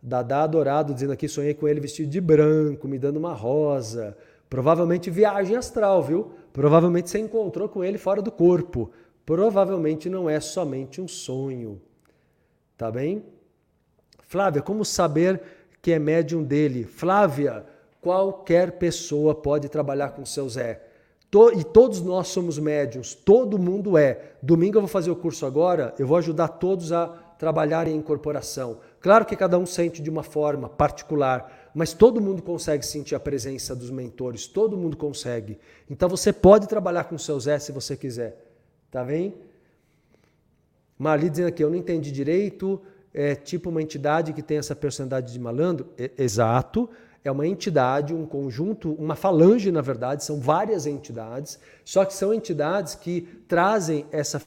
[0.02, 4.16] Dadá Dourado dizendo aqui, sonhei com ele vestido de branco, me dando uma rosa.
[4.48, 6.32] Provavelmente viagem astral, viu?
[6.52, 8.90] Provavelmente você encontrou com ele fora do corpo.
[9.26, 11.80] Provavelmente não é somente um sonho.
[12.76, 13.24] Tá bem?
[14.22, 15.42] Flávia, como saber
[15.82, 16.84] que é médium dele?
[16.84, 17.64] Flávia,
[18.00, 20.87] qualquer pessoa pode trabalhar com seu Zé.
[21.30, 24.32] E todos nós somos médiums, todo mundo é.
[24.42, 27.06] Domingo eu vou fazer o curso agora, eu vou ajudar todos a
[27.38, 28.78] trabalharem em incorporação.
[28.98, 33.20] Claro que cada um sente de uma forma particular, mas todo mundo consegue sentir a
[33.20, 35.58] presença dos mentores, todo mundo consegue.
[35.88, 38.44] Então você pode trabalhar com o seu Zé se você quiser.
[38.90, 39.34] Tá bem?
[40.98, 42.80] Marli dizendo aqui, eu não entendi direito,
[43.12, 45.88] é tipo uma entidade que tem essa personalidade de malandro?
[45.98, 46.88] É, exato
[47.28, 52.32] é uma entidade, um conjunto, uma falange, na verdade, são várias entidades, só que são
[52.32, 54.42] entidades que trazem essa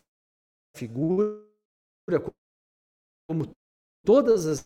[0.75, 1.39] figura,
[3.29, 3.47] como
[4.05, 4.65] todas as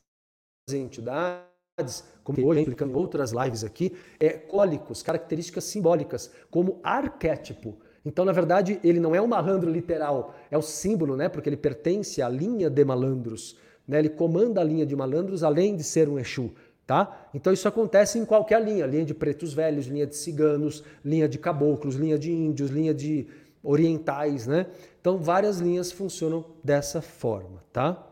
[0.72, 7.78] entidades, como hoje explicando em outras lives aqui, é cólicos, características simbólicas, como arquétipo.
[8.06, 11.28] Então, na verdade, ele não é um malandro literal, é o símbolo, né?
[11.28, 13.58] Porque ele pertence à linha de malandros.
[13.88, 14.00] Né?
[14.00, 16.54] Ele comanda a linha de malandros, além de ser um Exu.
[16.86, 17.30] Tá?
[17.34, 21.40] Então isso acontece em qualquer linha, linha de pretos velhos, linha de ciganos, linha de
[21.40, 23.28] caboclos, linha de índios, linha de
[23.64, 24.68] orientais, né?
[25.02, 28.04] Então várias linhas funcionam dessa forma, tá?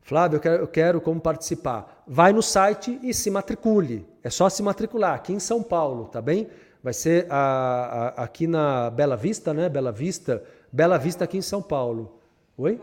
[0.00, 2.02] Flávio, eu quero, eu quero como participar.
[2.06, 4.08] Vai no site e se matricule.
[4.24, 6.48] É só se matricular aqui em São Paulo, tá bem?
[6.82, 9.68] Vai ser a, a, aqui na Bela Vista, né?
[9.68, 10.42] Bela Vista.
[10.72, 12.18] Bela Vista aqui em São Paulo.
[12.56, 12.80] Oi?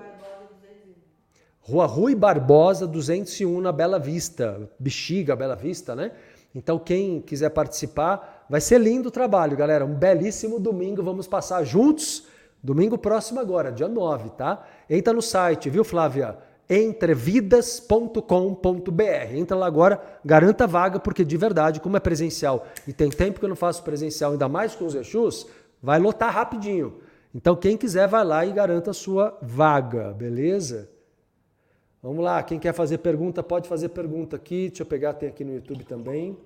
[1.67, 4.69] Rua Rui Barbosa 201 na Bela Vista.
[4.79, 6.13] Bexiga, Bela Vista, né?
[6.55, 9.85] Então quem quiser participar, vai ser lindo o trabalho, galera.
[9.85, 12.23] Um belíssimo domingo, vamos passar juntos.
[12.63, 14.65] Domingo próximo agora, dia 9, tá?
[14.89, 16.37] Entra no site, viu, Flávia?
[16.69, 19.33] entrevidas.com.br.
[19.33, 23.39] Entra lá agora, garanta a vaga, porque de verdade, como é presencial e tem tempo
[23.39, 25.45] que eu não faço presencial, ainda mais com os Exus,
[25.83, 26.99] vai lotar rapidinho.
[27.35, 30.95] Então, quem quiser, vai lá e garanta a sua vaga, beleza?
[32.07, 34.69] Vamos lá, quem quer fazer pergunta, pode fazer pergunta aqui.
[34.69, 36.37] Deixa eu pegar, tem aqui no YouTube também.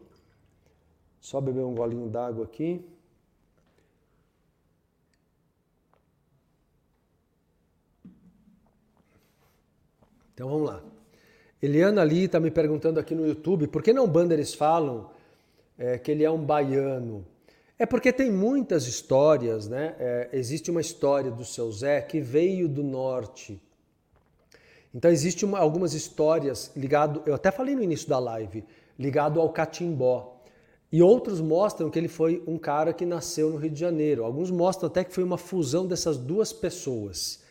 [1.19, 2.83] Só beber um golinho d'água aqui.
[10.33, 10.81] Então vamos lá.
[11.61, 15.11] Eliana ali está me perguntando aqui no YouTube por que não Banda eles falam
[15.77, 17.23] é, que ele é um baiano.
[17.77, 19.95] É porque tem muitas histórias, né?
[19.99, 23.61] É, existe uma história do seu Zé que veio do norte.
[24.93, 28.63] Então existe uma, algumas histórias ligado, eu até falei no início da live,
[28.99, 30.37] ligado ao catimbó.
[30.91, 34.25] E outros mostram que ele foi um cara que nasceu no Rio de Janeiro.
[34.25, 37.41] Alguns mostram até que foi uma fusão dessas duas pessoas.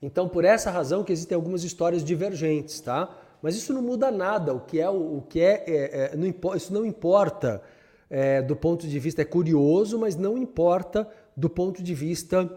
[0.00, 3.14] Então, por essa razão que existem algumas histórias divergentes, tá?
[3.42, 4.54] Mas isso não muda nada.
[4.54, 7.62] O que é o que é, é, é não, isso não importa
[8.08, 11.06] é, do ponto de vista é curioso, mas não importa
[11.36, 12.50] do ponto de vista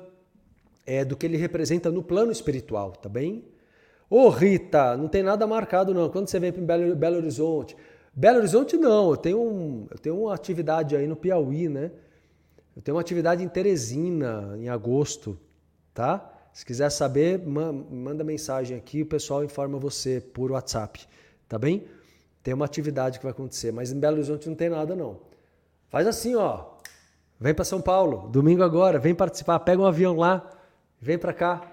[0.86, 3.44] é, do que ele representa no plano espiritual, tá bem?
[4.16, 6.08] Ô Rita, não tem nada marcado não.
[6.08, 7.76] Quando você vem para Belo, Belo Horizonte,
[8.14, 9.10] Belo Horizonte não.
[9.10, 11.90] Eu tenho um, eu tenho uma atividade aí no Piauí, né?
[12.76, 15.36] Eu tenho uma atividade em Teresina em agosto,
[15.96, 16.32] tá?
[16.54, 21.08] Se quiser saber, manda mensagem aqui, o pessoal informa você por WhatsApp,
[21.50, 21.84] tá bem?
[22.44, 25.22] Tem uma atividade que vai acontecer, mas em Belo Horizonte não tem nada não.
[25.90, 26.66] Faz assim, ó.
[27.40, 30.48] Vem para São Paulo, domingo agora, vem participar, pega um avião lá,
[31.02, 31.64] vem para cá,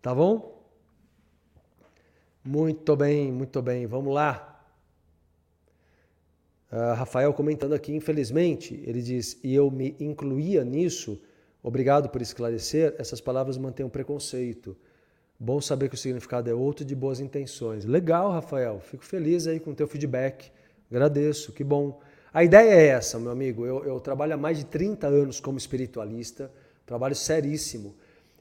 [0.00, 0.53] tá bom?
[2.44, 3.86] Muito bem, muito bem.
[3.86, 4.50] Vamos lá.
[6.70, 11.20] Uh, Rafael comentando aqui, infelizmente, ele diz, e eu me incluía nisso
[11.64, 12.94] Obrigado por esclarecer.
[12.98, 14.76] Essas palavras mantêm o preconceito.
[15.40, 17.86] Bom saber que o significado é outro de boas intenções.
[17.86, 18.80] Legal, Rafael.
[18.80, 20.52] Fico feliz aí com o teu feedback.
[20.90, 22.02] Agradeço, que bom.
[22.34, 23.64] A ideia é essa, meu amigo.
[23.64, 26.52] Eu, eu trabalho há mais de 30 anos como espiritualista,
[26.84, 27.96] trabalho seríssimo.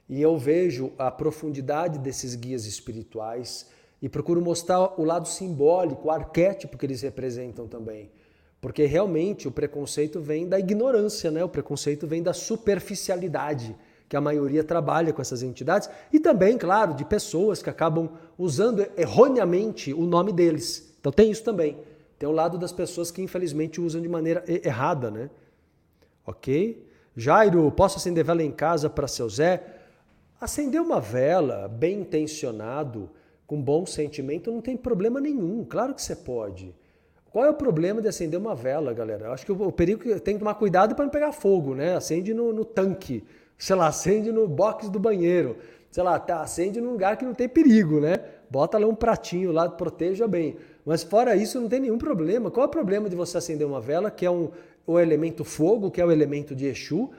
[0.10, 3.70] E eu vejo a profundidade desses guias espirituais
[4.04, 8.12] e procuro mostrar o lado simbólico, o arquétipo que eles representam também.
[8.60, 11.42] Porque realmente o preconceito vem da ignorância, né?
[11.42, 13.74] O preconceito vem da superficialidade
[14.10, 18.86] que a maioria trabalha com essas entidades e também, claro, de pessoas que acabam usando
[18.98, 20.94] erroneamente o nome deles.
[21.00, 21.78] Então tem isso também.
[22.20, 25.30] Tem o lado das pessoas que infelizmente usam de maneira errada, né?
[26.28, 26.86] Ok?
[27.16, 29.64] Jairo, posso acender vela em casa para seu Zé?
[30.42, 33.10] Acender uma vela bem intencionado,
[33.46, 35.66] com bom sentimento, não tem problema nenhum.
[35.66, 36.74] Claro que você pode.
[37.32, 39.26] Qual é o problema de acender uma vela, galera?
[39.26, 41.96] Eu acho que o perigo é tem que tomar cuidado para não pegar fogo, né?
[41.96, 43.24] Acende no, no, tanque,
[43.58, 45.58] sei lá, acende no box do banheiro,
[45.90, 48.18] sei lá, tá, acende num lugar que não tem perigo, né?
[48.52, 50.58] Bota lá um pratinho lá, proteja bem.
[50.86, 52.52] Mas fora isso, não tem nenhum problema.
[52.52, 54.52] Qual é o problema de você acender uma vela, que é um,
[54.86, 57.10] o elemento fogo, que é o elemento de Exu,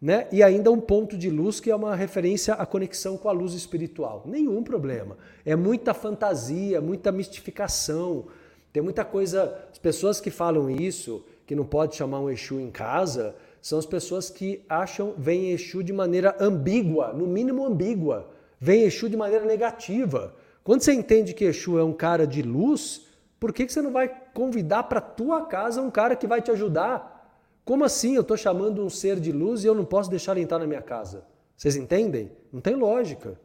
[0.00, 0.26] né?
[0.32, 3.52] E ainda um ponto de luz que é uma referência à conexão com a luz
[3.52, 4.22] espiritual.
[4.24, 5.18] Nenhum problema.
[5.44, 8.26] É muita fantasia, muita mistificação.
[8.72, 12.70] Tem muita coisa, as pessoas que falam isso, que não pode chamar um Exu em
[12.70, 18.84] casa, são as pessoas que acham, veem Exu de maneira ambígua, no mínimo ambígua, veem
[18.84, 20.34] Exu de maneira negativa.
[20.62, 23.06] Quando você entende que Exu é um cara de luz,
[23.38, 26.50] por que, que você não vai convidar para tua casa um cara que vai te
[26.50, 27.19] ajudar?
[27.64, 30.42] Como assim eu estou chamando um ser de luz e eu não posso deixar ele
[30.42, 31.24] entrar na minha casa?
[31.56, 32.32] Vocês entendem?
[32.52, 33.38] Não tem lógica.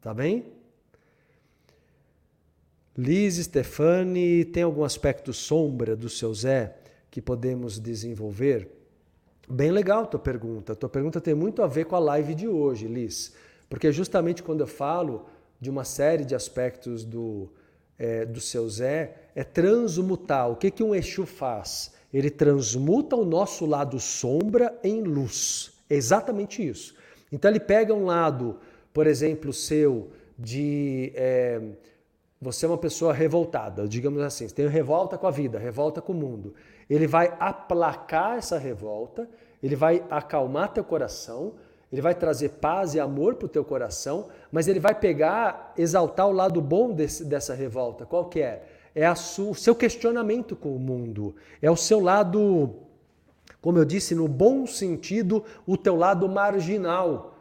[0.00, 0.52] Tá bem?
[2.96, 6.76] Liz Stefani, tem algum aspecto sombra do seu Zé
[7.10, 8.70] que podemos desenvolver?
[9.48, 10.74] Bem legal tua pergunta.
[10.74, 13.32] Tua pergunta tem muito a ver com a live de hoje, Liz.
[13.68, 15.26] Porque justamente quando eu falo
[15.60, 17.52] de uma série de aspectos do,
[17.98, 20.50] é, do seu Zé, é transmutar.
[20.50, 21.92] O que, que um Exu faz?
[22.16, 25.72] Ele transmuta o nosso lado sombra em luz.
[25.90, 26.94] É exatamente isso.
[27.30, 28.58] Então ele pega um lado,
[28.92, 30.08] por exemplo, seu
[30.38, 31.12] de.
[31.14, 31.60] É,
[32.40, 36.12] você é uma pessoa revoltada, digamos assim, você tem revolta com a vida, revolta com
[36.12, 36.54] o mundo.
[36.88, 39.28] Ele vai aplacar essa revolta,
[39.62, 41.54] ele vai acalmar teu coração
[41.92, 46.26] ele vai trazer paz e amor para o teu coração, mas ele vai pegar, exaltar
[46.26, 48.04] o lado bom desse, dessa revolta.
[48.04, 48.64] Qual que é?
[48.98, 52.76] É o seu questionamento com o mundo, é o seu lado,
[53.60, 57.38] como eu disse, no bom sentido, o teu lado marginal.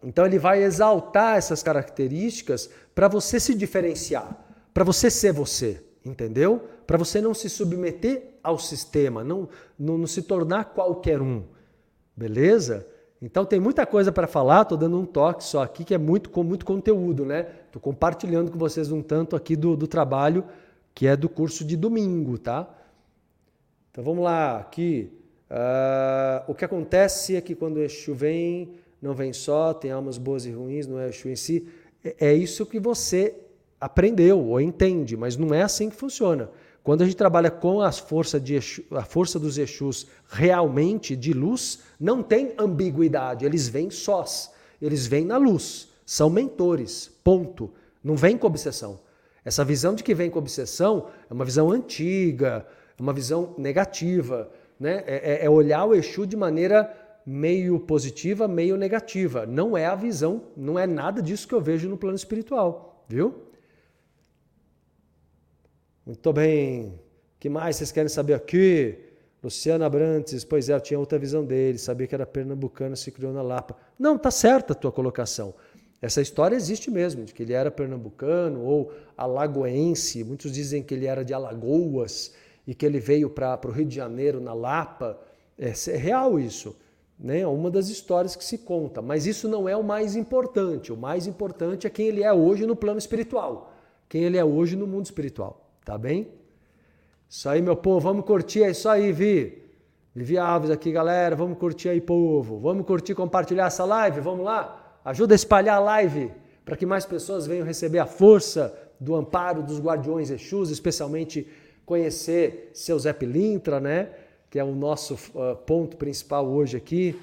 [0.00, 6.68] Então ele vai exaltar essas características para você se diferenciar, para você ser você, entendeu?
[6.86, 11.42] Para você não se submeter ao sistema, não, não, não se tornar qualquer um.
[12.16, 12.86] Beleza?
[13.22, 16.28] Então tem muita coisa para falar, estou dando um toque só aqui que é muito
[16.28, 17.46] com muito conteúdo, né?
[17.66, 20.44] Estou compartilhando com vocês um tanto aqui do, do trabalho
[20.92, 22.68] que é do curso de domingo, tá?
[23.92, 25.12] Então vamos lá, aqui.
[25.48, 30.18] Uh, o que acontece é que quando o Exu vem, não vem só, tem almas
[30.18, 31.68] boas e ruins, não é o Exu em si.
[32.04, 33.36] É, é isso que você
[33.80, 36.50] aprendeu ou entende, mas não é assim que funciona.
[36.82, 41.32] Quando a gente trabalha com as forças de Exu, a força dos Exus realmente de
[41.32, 47.70] luz, não tem ambiguidade, eles vêm sós, eles vêm na luz, são mentores, ponto.
[48.02, 48.98] Não vem com obsessão.
[49.44, 52.66] Essa visão de que vem com obsessão é uma visão antiga,
[52.98, 54.50] é uma visão negativa.
[54.78, 55.04] Né?
[55.06, 56.92] É, é, é olhar o Exu de maneira
[57.24, 59.46] meio positiva, meio negativa.
[59.46, 63.51] Não é a visão, não é nada disso que eu vejo no plano espiritual, viu?
[66.04, 66.86] Muito bem.
[66.86, 68.98] O que mais vocês querem saber aqui?
[69.42, 73.32] Luciana Abrantes, pois é, eu tinha outra visão dele, sabia que era pernambucano, se criou
[73.32, 73.76] na Lapa.
[73.98, 75.54] Não, tá certa a tua colocação.
[76.00, 80.24] Essa história existe mesmo, de que ele era pernambucano ou alagoense.
[80.24, 82.34] Muitos dizem que ele era de Alagoas
[82.66, 85.20] e que ele veio para o Rio de Janeiro, na Lapa.
[85.56, 86.76] É, é real isso.
[87.18, 87.40] Né?
[87.40, 89.00] É uma das histórias que se conta.
[89.00, 90.92] Mas isso não é o mais importante.
[90.92, 93.72] O mais importante é quem ele é hoje no plano espiritual.
[94.08, 95.61] Quem ele é hoje no mundo espiritual.
[95.84, 96.28] Tá bem?
[97.28, 99.62] Isso aí, meu povo, vamos curtir, é isso aí, Vi.
[100.14, 102.58] Vivi Alves aqui, galera, vamos curtir aí, povo.
[102.58, 105.00] Vamos curtir, compartilhar essa live, vamos lá?
[105.04, 106.30] Ajuda a espalhar a live
[106.64, 111.48] para que mais pessoas venham receber a força do amparo dos guardiões Exus, especialmente
[111.84, 114.10] conhecer seu Zé Pilintra, né?
[114.48, 117.18] Que é o nosso uh, ponto principal hoje aqui.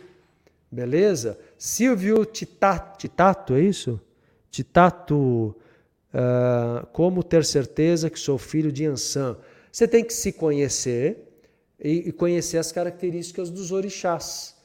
[0.71, 1.39] Beleza?
[1.57, 4.01] Silvio Titato, Titato é isso?
[4.51, 5.55] Titato
[6.13, 9.37] Uh, como ter certeza que sou filho de Ansan?
[9.71, 11.29] Você tem que se conhecer
[11.79, 14.57] e, e conhecer as características dos orixás.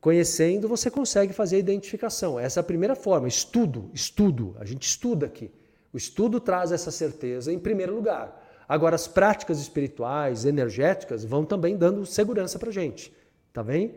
[0.00, 2.40] Conhecendo, você consegue fazer a identificação.
[2.40, 3.28] Essa é a primeira forma.
[3.28, 4.56] Estudo, estudo.
[4.58, 5.50] A gente estuda aqui.
[5.92, 8.40] O estudo traz essa certeza em primeiro lugar.
[8.68, 13.12] Agora, as práticas espirituais, energéticas, vão também dando segurança para gente.
[13.52, 13.94] Tá bem?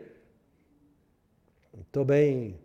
[1.72, 2.63] Muito bem.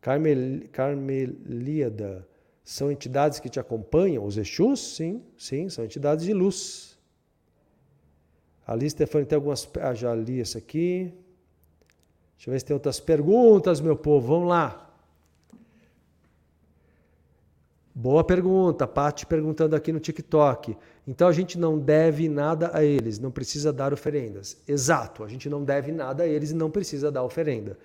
[0.00, 2.26] Carmel, Carmelíada
[2.64, 4.24] são entidades que te acompanham?
[4.24, 4.96] Os Exus?
[4.96, 6.98] Sim, sim, são entidades de luz.
[8.66, 9.68] Ali, Stefani, tem algumas.
[9.80, 11.12] Ah, já li essa aqui.
[12.36, 14.28] Deixa eu ver se tem outras perguntas, meu povo.
[14.28, 14.86] Vamos lá.
[17.92, 20.76] Boa pergunta, Paty perguntando aqui no TikTok.
[21.06, 24.56] Então a gente não deve nada a eles, não precisa dar oferendas.
[24.66, 27.76] Exato, a gente não deve nada a eles e não precisa dar oferenda.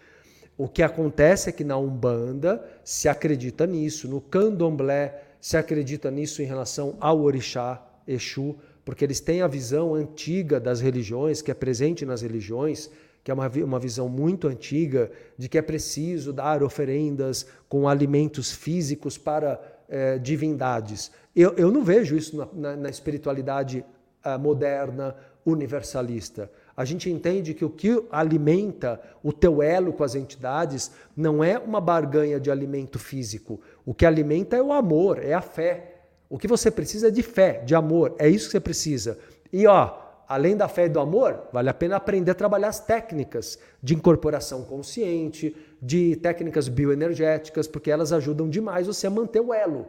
[0.58, 6.42] O que acontece é que na Umbanda se acredita nisso, no Candomblé se acredita nisso
[6.42, 11.54] em relação ao Orixá, Exu, porque eles têm a visão antiga das religiões, que é
[11.54, 12.90] presente nas religiões,
[13.24, 18.52] que é uma, uma visão muito antiga, de que é preciso dar oferendas com alimentos
[18.52, 21.12] físicos para é, divindades.
[21.36, 23.84] Eu, eu não vejo isso na, na, na espiritualidade
[24.24, 26.50] uh, moderna, universalista.
[26.78, 31.58] A gente entende que o que alimenta o teu elo com as entidades não é
[31.58, 33.62] uma barganha de alimento físico.
[33.86, 36.02] O que alimenta é o amor, é a fé.
[36.30, 38.14] O que você precisa é de fé, de amor.
[38.20, 39.18] É isso que você precisa.
[39.54, 39.98] E ó,
[40.28, 43.96] além da fé e do amor, vale a pena aprender a trabalhar as técnicas de
[43.96, 49.86] incorporação consciente, de técnicas bioenergéticas, porque elas ajudam demais você a manter o elo.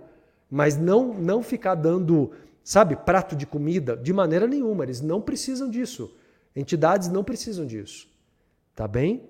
[0.48, 2.30] Mas não não ficar dando,
[2.62, 4.84] sabe, prato de comida de maneira nenhuma.
[4.84, 6.14] Eles não precisam disso.
[6.56, 8.08] Entidades não precisam disso.
[8.74, 9.28] Tá bem?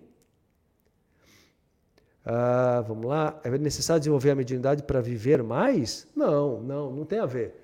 [2.24, 3.38] Ah, vamos lá.
[3.44, 6.06] É necessário desenvolver a mediunidade para viver mais?
[6.14, 7.54] Não, não, não tem a ver.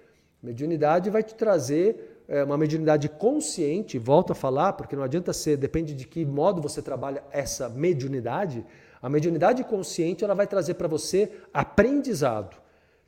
[0.42, 5.56] Mediunidade vai te trazer é, uma mediunidade consciente, volto a falar, porque não adianta ser,
[5.56, 8.64] depende de que modo você trabalha essa mediunidade.
[9.00, 12.56] A mediunidade consciente ela vai trazer para você aprendizado.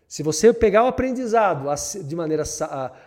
[0.06, 1.66] Se você pegar o aprendizado
[2.04, 2.44] de maneira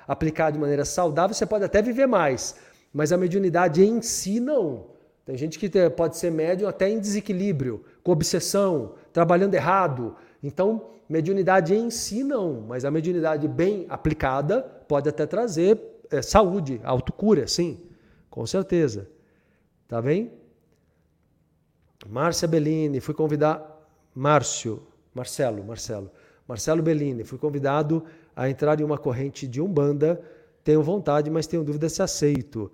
[0.07, 2.55] aplicar de maneira saudável, você pode até viver mais.
[2.97, 4.87] Mas a mediunidade em si não.
[5.23, 10.15] Tem gente que pode ser médium até em desequilíbrio, com obsessão, trabalhando errado.
[10.41, 15.79] Então, mediunidade em si não, mas a mediunidade bem aplicada pode até trazer
[16.09, 17.79] é, saúde, autocura, sim,
[18.31, 19.07] com certeza.
[19.87, 20.31] Tá bem?
[22.09, 23.79] Márcia Bellini, fui convidar.
[24.15, 24.81] Márcio,
[25.13, 26.09] Marcelo, Marcelo.
[26.47, 28.03] Marcelo Bellini, fui convidado
[28.35, 30.19] a entrar em uma corrente de Umbanda.
[30.63, 32.71] Tenho vontade, mas tenho dúvida se aceito.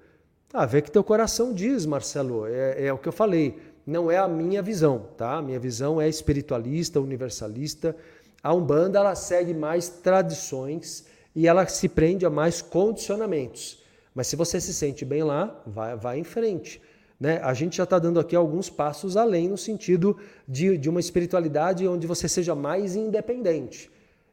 [0.55, 2.45] Ah, vê que teu coração diz, Marcelo.
[2.45, 3.57] É, é o que eu falei.
[3.87, 5.37] Não é a minha visão, tá?
[5.37, 7.95] A minha visão é espiritualista, universalista.
[8.43, 13.83] A Umbanda ela segue mais tradições e ela se prende a mais condicionamentos.
[14.13, 16.79] Mas se você se sente bem lá, vai, vai em frente.
[17.19, 17.39] Né?
[17.41, 20.15] A gente já está dando aqui alguns passos além no sentido
[20.47, 23.89] de, de uma espiritualidade onde você seja mais independente.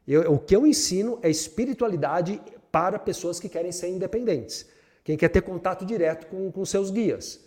[0.07, 2.39] Eu, o que eu ensino é espiritualidade
[2.71, 4.67] para pessoas que querem ser independentes.
[5.03, 7.39] Quem quer ter contato direto com, com seus guias.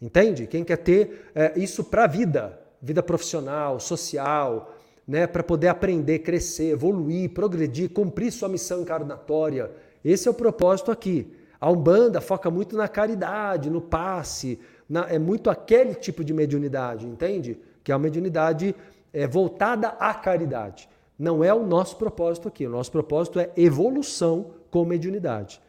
[0.00, 0.46] Entende?
[0.46, 4.74] Quem quer ter é, isso para a vida, vida profissional, social,
[5.06, 9.70] né, para poder aprender, crescer, evoluir, progredir, cumprir sua missão encarnatória.
[10.04, 11.36] Esse é o propósito aqui.
[11.60, 14.58] A Umbanda foca muito na caridade, no passe,
[14.88, 17.60] na, é muito aquele tipo de mediunidade, entende?
[17.84, 18.74] Que é uma mediunidade
[19.12, 20.88] é, voltada à caridade.
[21.18, 22.66] Não é o nosso propósito aqui.
[22.66, 25.60] O nosso propósito é evolução com mediunidade.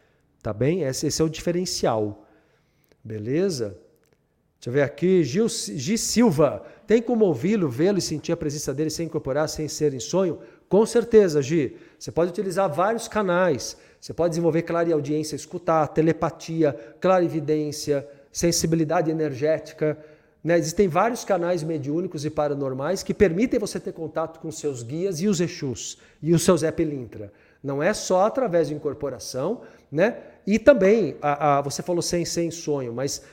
[0.41, 0.83] Tá bem?
[0.83, 2.25] Esse, esse é o diferencial.
[3.03, 3.77] Beleza?
[4.61, 5.23] Deixa eu ver aqui.
[5.23, 6.63] Gil, Gil Silva.
[6.85, 10.39] Tem como ouvi-lo, vê-lo e sentir a presença dele sem incorporar, sem ser em sonho?
[10.69, 11.75] Com certeza, Gi.
[11.97, 13.77] Você pode utilizar vários canais.
[13.99, 19.97] Você pode desenvolver clareaudiência, escutar, telepatia, clarividência, sensibilidade energética.
[20.43, 20.57] Né?
[20.57, 25.27] Existem vários canais mediúnicos e paranormais que permitem você ter contato com seus guias e
[25.27, 27.31] os Exus e os seus Epilintra.
[27.63, 29.61] Não é só através de incorporação,
[29.91, 30.17] né?
[30.45, 33.23] E também, a, a, você falou sem, sem sonho, mas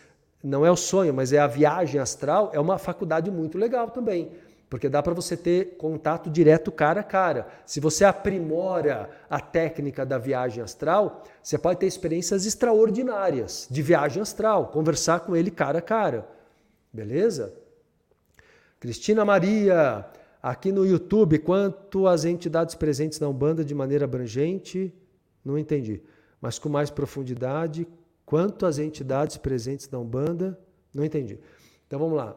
[0.42, 4.32] não é o sonho, mas é a viagem astral, é uma faculdade muito legal também.
[4.70, 7.48] Porque dá para você ter contato direto cara a cara.
[7.64, 14.20] Se você aprimora a técnica da viagem astral, você pode ter experiências extraordinárias de viagem
[14.20, 16.28] astral, conversar com ele cara a cara.
[16.92, 17.54] Beleza?
[18.78, 20.04] Cristina Maria,
[20.42, 24.92] aqui no YouTube, quanto as entidades presentes na Umbanda de maneira abrangente,
[25.42, 26.02] não entendi,
[26.40, 27.86] mas com mais profundidade,
[28.24, 30.58] quanto as entidades presentes na Umbanda,
[30.94, 31.38] não entendi.
[31.86, 32.36] Então vamos lá.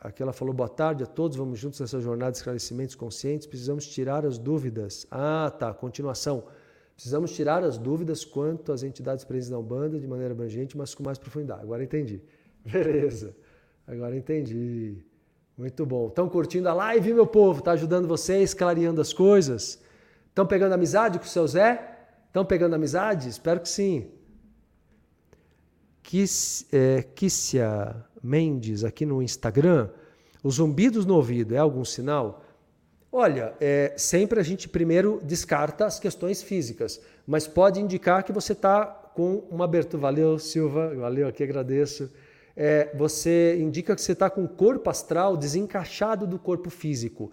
[0.00, 3.46] Aqui ela falou: boa tarde a todos, vamos juntos nessa jornada de esclarecimentos conscientes.
[3.46, 5.06] Precisamos tirar as dúvidas.
[5.10, 6.44] Ah, tá, continuação.
[6.94, 11.02] Precisamos tirar as dúvidas quanto às entidades presentes na Umbanda de maneira abrangente, mas com
[11.02, 11.62] mais profundidade.
[11.62, 12.20] Agora entendi.
[12.66, 13.34] Beleza,
[13.86, 15.04] agora entendi.
[15.56, 16.08] Muito bom.
[16.08, 17.60] Estão curtindo a live, meu povo?
[17.60, 19.80] Está ajudando vocês, clareando as coisas?
[20.32, 21.98] Estão pegando amizade com o seu Zé?
[22.26, 23.28] Estão pegando amizade?
[23.28, 24.10] Espero que sim.
[26.02, 27.04] Kiss, é,
[28.22, 29.90] Mendes aqui no Instagram,
[30.42, 32.42] os zumbidos no ouvido é algum sinal?
[33.10, 38.54] Olha, é, sempre a gente primeiro descarta as questões físicas, mas pode indicar que você
[38.54, 40.00] está com uma abertura.
[40.00, 42.10] Valeu, Silva, valeu, aqui agradeço.
[42.56, 47.30] É, você indica que você está com o corpo astral desencaixado do corpo físico.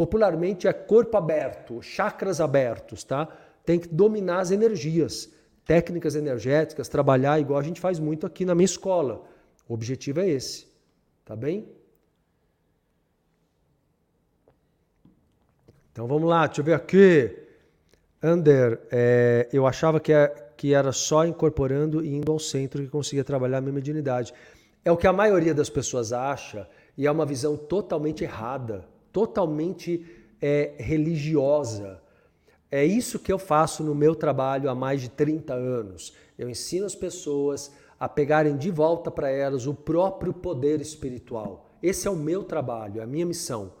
[0.00, 3.28] Popularmente é corpo aberto, chakras abertos, tá?
[3.66, 5.30] Tem que dominar as energias,
[5.66, 9.22] técnicas energéticas, trabalhar igual a gente faz muito aqui na minha escola.
[9.68, 10.66] O objetivo é esse,
[11.22, 11.68] tá bem?
[15.92, 17.36] Então vamos lá, deixa eu ver aqui.
[18.22, 22.88] Ander, é, eu achava que, é, que era só incorporando e indo ao centro que
[22.88, 24.32] conseguia trabalhar a minha mediunidade.
[24.82, 30.06] É o que a maioria das pessoas acha e é uma visão totalmente errada, totalmente
[30.40, 32.00] é, religiosa.
[32.70, 36.14] É isso que eu faço no meu trabalho há mais de 30 anos.
[36.38, 41.66] Eu ensino as pessoas a pegarem de volta para elas o próprio poder espiritual.
[41.82, 43.72] Esse é o meu trabalho, é a minha missão.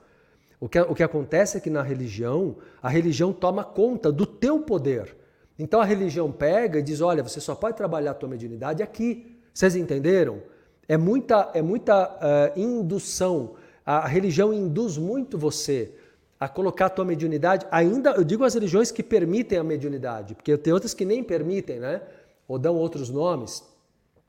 [0.60, 4.60] O que, o que acontece é que na religião, a religião toma conta do teu
[4.60, 5.16] poder.
[5.58, 9.38] Então a religião pega e diz: olha, você só pode trabalhar a tua mediunidade aqui.
[9.54, 10.42] Vocês entenderam?
[10.86, 13.54] É muita, é muita uh, indução.
[13.84, 15.92] A religião induz muito você
[16.38, 17.66] a colocar a tua mediunidade.
[17.70, 21.78] Ainda, eu digo as religiões que permitem a mediunidade, porque tem outras que nem permitem,
[21.78, 22.02] né?
[22.48, 23.62] Ou dão outros nomes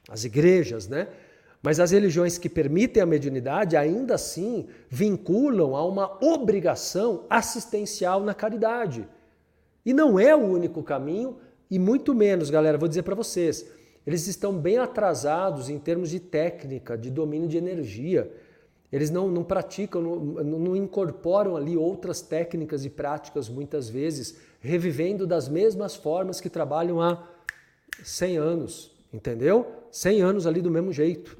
[0.09, 1.07] as igrejas, né?
[1.61, 8.33] Mas as religiões que permitem a mediunidade ainda assim vinculam a uma obrigação assistencial na
[8.33, 9.07] caridade.
[9.85, 11.37] E não é o único caminho,
[11.69, 13.65] e muito menos, galera, vou dizer para vocês,
[14.05, 18.31] eles estão bem atrasados em termos de técnica, de domínio de energia.
[18.91, 25.25] Eles não, não praticam, não, não incorporam ali outras técnicas e práticas, muitas vezes, revivendo
[25.25, 27.25] das mesmas formas que trabalham há
[28.03, 29.65] 100 anos, entendeu?
[29.91, 31.37] 100 anos ali do mesmo jeito.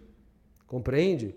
[0.66, 1.36] Compreende?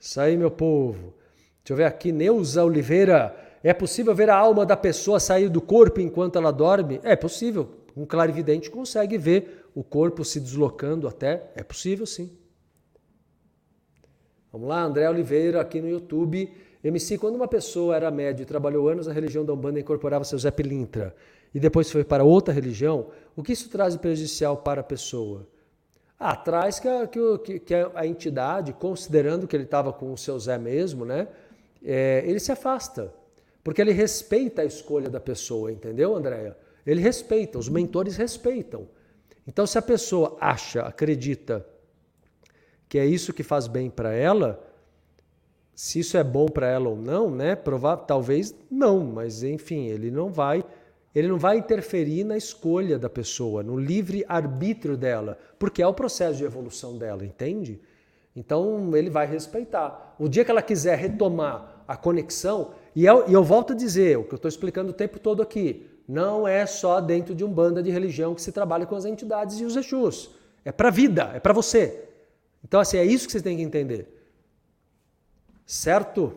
[0.00, 1.12] Isso aí, meu povo.
[1.58, 3.36] Deixa eu ver aqui, Neuza Oliveira.
[3.62, 7.00] É possível ver a alma da pessoa sair do corpo enquanto ela dorme?
[7.02, 7.68] É possível.
[7.94, 11.50] Um clarividente consegue ver o corpo se deslocando até.
[11.54, 12.30] É possível sim.
[14.56, 16.50] Vamos lá, André Oliveira aqui no YouTube.
[16.82, 20.24] MC, quando uma pessoa era médio e trabalhou anos na religião da Umbanda e incorporava
[20.24, 21.14] seu Zé Pilintra
[21.54, 25.46] e depois foi para outra religião, o que isso traz de prejudicial para a pessoa?
[26.18, 30.38] Ah, traz que a, que, que a entidade, considerando que ele estava com o seu
[30.38, 31.28] Zé mesmo, né,
[31.84, 33.12] é, ele se afasta.
[33.62, 36.56] Porque ele respeita a escolha da pessoa, entendeu, Andréia?
[36.86, 38.88] Ele respeita, os mentores respeitam.
[39.46, 41.62] Então, se a pessoa acha, acredita
[42.88, 44.62] que é isso que faz bem para ela,
[45.74, 47.54] se isso é bom para ela ou não, né?
[47.54, 50.64] Provável, talvez não, mas enfim, ele não vai,
[51.14, 55.92] ele não vai interferir na escolha da pessoa, no livre arbítrio dela, porque é o
[55.92, 57.78] processo de evolução dela, entende?
[58.34, 60.14] Então ele vai respeitar.
[60.18, 64.16] O dia que ela quiser retomar a conexão, e eu, e eu volto a dizer,
[64.16, 67.52] o que eu estou explicando o tempo todo aqui, não é só dentro de um
[67.52, 70.30] banda de religião que se trabalha com as entidades e os Exus.
[70.64, 72.05] É para a vida, é para você.
[72.66, 74.08] Então, assim, é isso que você tem que entender.
[75.64, 76.36] Certo?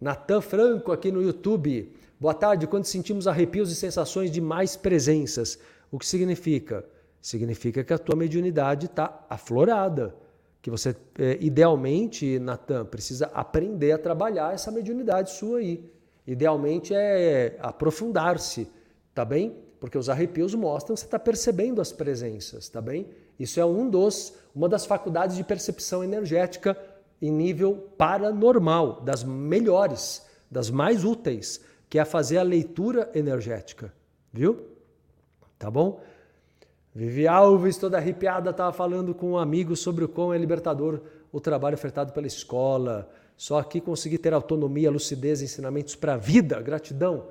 [0.00, 1.92] Natan Franco aqui no YouTube.
[2.20, 2.68] Boa tarde.
[2.68, 5.58] Quando sentimos arrepios e sensações de mais presenças,
[5.90, 6.84] o que significa?
[7.20, 10.14] Significa que a tua mediunidade está aflorada.
[10.62, 15.84] Que você, é, idealmente, Natan, precisa aprender a trabalhar essa mediunidade sua aí.
[16.28, 18.68] Idealmente é aprofundar-se,
[19.12, 19.56] tá bem?
[19.80, 23.08] Porque os arrepios mostram que você está percebendo as presenças, tá bem?
[23.38, 26.76] Isso é um dos, uma das faculdades de percepção energética
[27.20, 33.92] em nível paranormal, das melhores, das mais úteis, que é fazer a leitura energética,
[34.32, 34.60] viu?
[35.58, 36.00] Tá bom?
[36.94, 41.40] Vivi Alves, toda arrepiada, estava falando com um amigo sobre o quão é libertador o
[41.40, 43.08] trabalho ofertado pela escola.
[43.36, 46.60] Só aqui consegui ter autonomia, lucidez, ensinamentos para a vida.
[46.60, 47.28] Gratidão.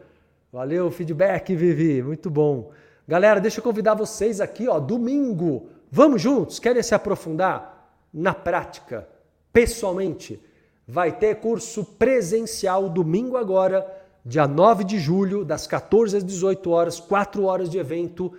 [0.52, 2.02] Valeu, feedback, Vivi.
[2.02, 2.72] Muito bom.
[3.08, 6.60] Galera, deixa eu convidar vocês aqui, ó, domingo, Vamos juntos?
[6.60, 9.08] Querem se aprofundar na prática,
[9.54, 10.42] pessoalmente?
[10.86, 13.86] Vai ter curso presencial domingo agora,
[14.26, 18.34] dia 9 de julho, das 14 às 18 horas, 4 horas de evento.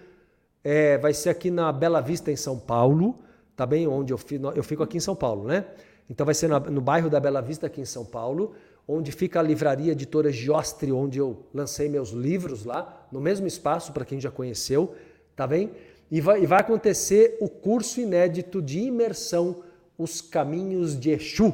[0.63, 3.19] É, vai ser aqui na Bela Vista, em São Paulo,
[3.57, 3.87] tá bem?
[3.87, 5.65] Onde eu fico, eu fico aqui em São Paulo, né?
[6.09, 8.55] Então vai ser no bairro da Bela Vista, aqui em São Paulo,
[8.87, 13.93] onde fica a livraria editora Giostre, onde eu lancei meus livros lá, no mesmo espaço,
[13.93, 14.95] para quem já conheceu,
[15.37, 15.71] tá bem?
[16.11, 19.63] E vai, e vai acontecer o curso inédito de imersão
[19.97, 21.53] Os Caminhos de Exu.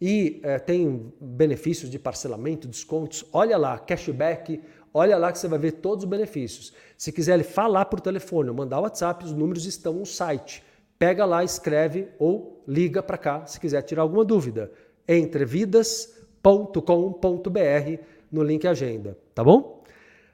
[0.00, 3.24] e é, tem benefícios de parcelamento, descontos.
[3.32, 4.60] Olha lá, cashback,
[4.94, 6.72] olha lá que você vai ver todos os benefícios.
[6.96, 10.62] Se quiser falar por telefone ou mandar WhatsApp, os números estão no site.
[10.98, 14.70] Pega lá, escreve ou liga para cá se quiser tirar alguma dúvida.
[15.06, 19.82] Entrevidas.com.br no link agenda, tá bom?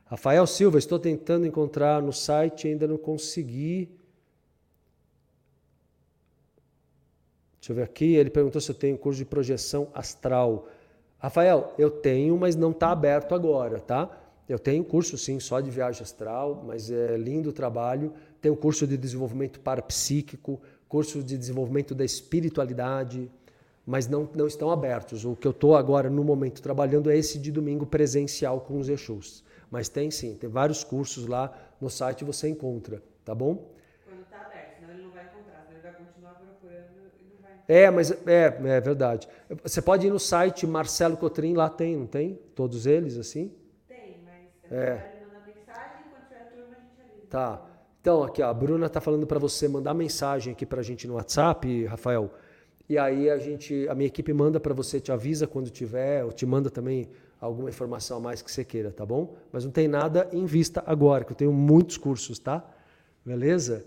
[0.04, 3.88] Rafael Silva, estou tentando encontrar no site, ainda não consegui.
[7.64, 10.68] Deixa eu ver aqui, ele perguntou se eu tenho curso de projeção astral.
[11.18, 14.10] Rafael, eu tenho, mas não está aberto agora, tá?
[14.46, 18.12] Eu tenho curso sim, só de viagem astral, mas é lindo o trabalho.
[18.38, 23.30] Tenho curso de desenvolvimento parapsíquico, curso de desenvolvimento da espiritualidade,
[23.86, 25.24] mas não, não estão abertos.
[25.24, 28.90] O que eu estou agora, no momento, trabalhando é esse de domingo presencial com os
[28.90, 29.42] Exus.
[29.70, 31.50] Mas tem sim, tem vários cursos lá
[31.80, 33.72] no site você encontra, tá bom?
[37.66, 39.28] É, mas é, é verdade.
[39.62, 42.38] Você pode ir no site Marcelo Cotrim, lá tem, não tem?
[42.54, 43.52] Todos eles, assim?
[43.88, 45.12] Tem, mas é.
[45.46, 47.26] mensagem, quando tiver turma a gente avisa.
[47.28, 47.66] Tá.
[48.00, 51.14] Então, aqui, ó, a Bruna tá falando para você mandar mensagem aqui pra gente no
[51.14, 52.30] WhatsApp, Rafael.
[52.86, 56.30] E aí a gente, a minha equipe manda para você, te avisa quando tiver, ou
[56.30, 57.08] te manda também
[57.40, 59.36] alguma informação a mais que você queira, tá bom?
[59.50, 62.62] Mas não tem nada em vista agora, que eu tenho muitos cursos, tá?
[63.24, 63.86] Beleza?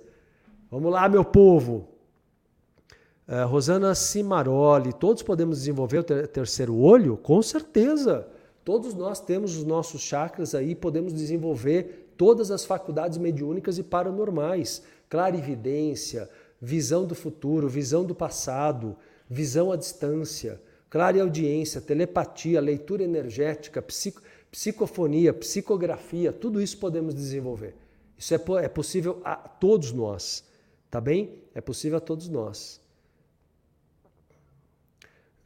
[0.72, 1.88] Vamos lá, meu povo.
[3.28, 7.18] Uh, Rosana Cimaroli, todos podemos desenvolver o ter terceiro olho?
[7.18, 8.26] Com certeza.
[8.64, 14.82] Todos nós temos os nossos chakras aí, podemos desenvolver todas as faculdades mediúnicas e paranormais.
[15.10, 16.30] Clarividência,
[16.62, 18.96] visão do futuro, visão do passado,
[19.30, 27.76] visão à distância, clareaudiência, telepatia, leitura energética, psico, psicofonia, psicografia, tudo isso podemos desenvolver.
[28.18, 30.46] Isso é, é possível a todos nós,
[30.90, 31.42] tá bem?
[31.54, 32.87] É possível a todos nós.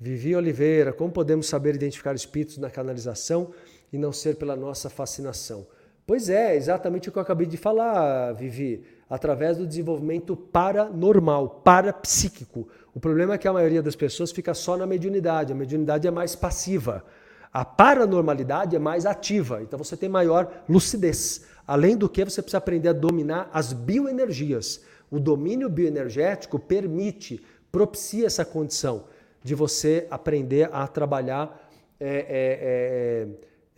[0.04, 3.52] Vivi Oliveira, como podemos saber identificar espíritos na canalização
[3.94, 5.68] e não ser pela nossa fascinação?
[6.08, 12.68] Pois é, exatamente o que eu acabei de falar, Vivi, através do desenvolvimento paranormal, parapsíquico.
[12.96, 16.12] O problema é que a maioria das pessoas fica só na mediunidade, a mediunidade é
[16.12, 17.06] mais passiva.
[17.54, 21.46] A paranormalidade é mais ativa, então você tem maior lucidez.
[21.68, 24.82] Além do que, você precisa aprender a dominar as bioenergias.
[25.12, 27.40] O domínio bioenergético permite,
[27.72, 29.04] propicia essa condição
[29.44, 31.70] de você aprender a trabalhar,
[32.00, 33.28] é,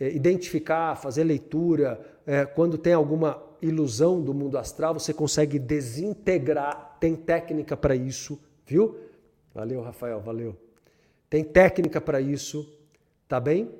[0.00, 2.00] é, é identificar, fazer leitura.
[2.26, 6.96] É, quando tem alguma ilusão do mundo astral, você consegue desintegrar.
[7.00, 8.98] Tem técnica para isso, viu?
[9.54, 10.56] Valeu, Rafael, valeu.
[11.30, 12.68] Tem técnica para isso,
[13.26, 13.70] tá bem?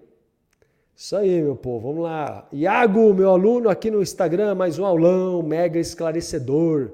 [0.96, 2.46] Isso aí, meu povo, vamos lá.
[2.52, 6.92] Iago, meu aluno aqui no Instagram, mais um aulão, mega esclarecedor.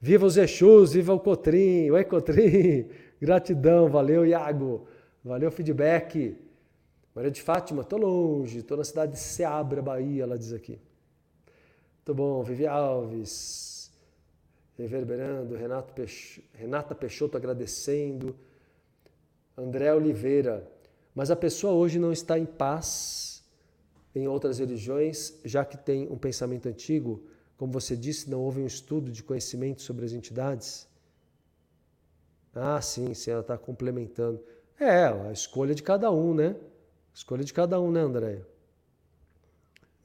[0.00, 1.90] Viva os Exus, viva o Cotrim.
[1.90, 2.86] Oi, Cotrim.
[3.24, 4.86] Gratidão, valeu, Iago.
[5.24, 6.36] Valeu, feedback.
[7.14, 10.78] Maria de Fátima, tô longe, tô na cidade de Seabra, Bahia, ela diz aqui.
[11.96, 13.90] Muito bom, Vivi Alves,
[14.76, 18.36] reverberando, Renato Peixo, Renata Peixoto agradecendo,
[19.56, 20.70] André Oliveira.
[21.14, 23.42] Mas a pessoa hoje não está em paz
[24.14, 27.24] em outras religiões, já que tem um pensamento antigo,
[27.56, 30.86] como você disse, não houve um estudo de conhecimento sobre as entidades.
[32.54, 34.40] Ah, sim, sim, ela está complementando.
[34.78, 36.56] É, a escolha de cada um, né?
[37.12, 38.46] Escolha de cada um, né, Andréia?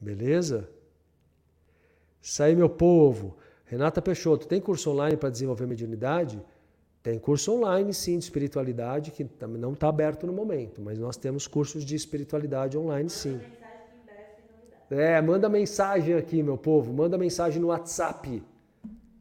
[0.00, 0.68] Beleza?
[2.20, 3.36] Isso aí, meu povo.
[3.64, 6.42] Renata Peixoto, tem curso online para desenvolver mediunidade?
[7.02, 11.46] Tem curso online, sim, de espiritualidade, que não está aberto no momento, mas nós temos
[11.46, 13.40] cursos de espiritualidade online, sim.
[14.90, 16.92] É, manda mensagem aqui, meu povo.
[16.92, 18.42] Manda mensagem no WhatsApp.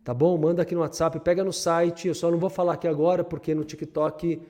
[0.10, 0.36] Tá bom?
[0.39, 2.07] Manda aqui no WhatsApp, pega no site.
[2.07, 4.41] Eu só não vou falar aqui agora porque no TikTok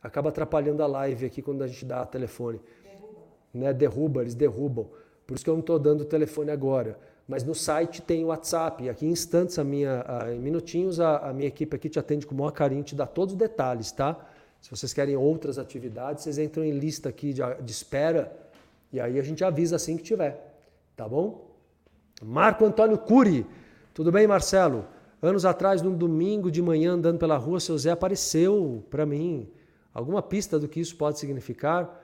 [0.00, 2.60] acaba atrapalhando a live aqui quando a gente dá telefone.
[2.80, 3.18] Derruba.
[3.52, 3.72] Né?
[3.72, 4.86] Derruba, eles derrubam.
[5.26, 6.96] Por isso que eu não estou dando o telefone agora.
[7.26, 8.88] Mas no site tem o WhatsApp.
[8.88, 12.24] Aqui em instantes, a minha, a, em minutinhos, a, a, minha equipe aqui te atende
[12.24, 14.16] com o maior carinho, te dá todos os detalhes, tá?
[14.60, 18.32] Se vocês querem outras atividades, vocês entram em lista aqui de, de espera
[18.92, 20.54] e aí a gente avisa assim que tiver.
[20.94, 21.50] Tá bom?
[22.22, 23.44] Marco Antônio Cury.
[23.92, 24.86] Tudo bem, Marcelo?
[25.22, 29.50] Anos atrás, num domingo de manhã, andando pela rua, seu Zé apareceu para mim.
[29.92, 32.02] Alguma pista do que isso pode significar?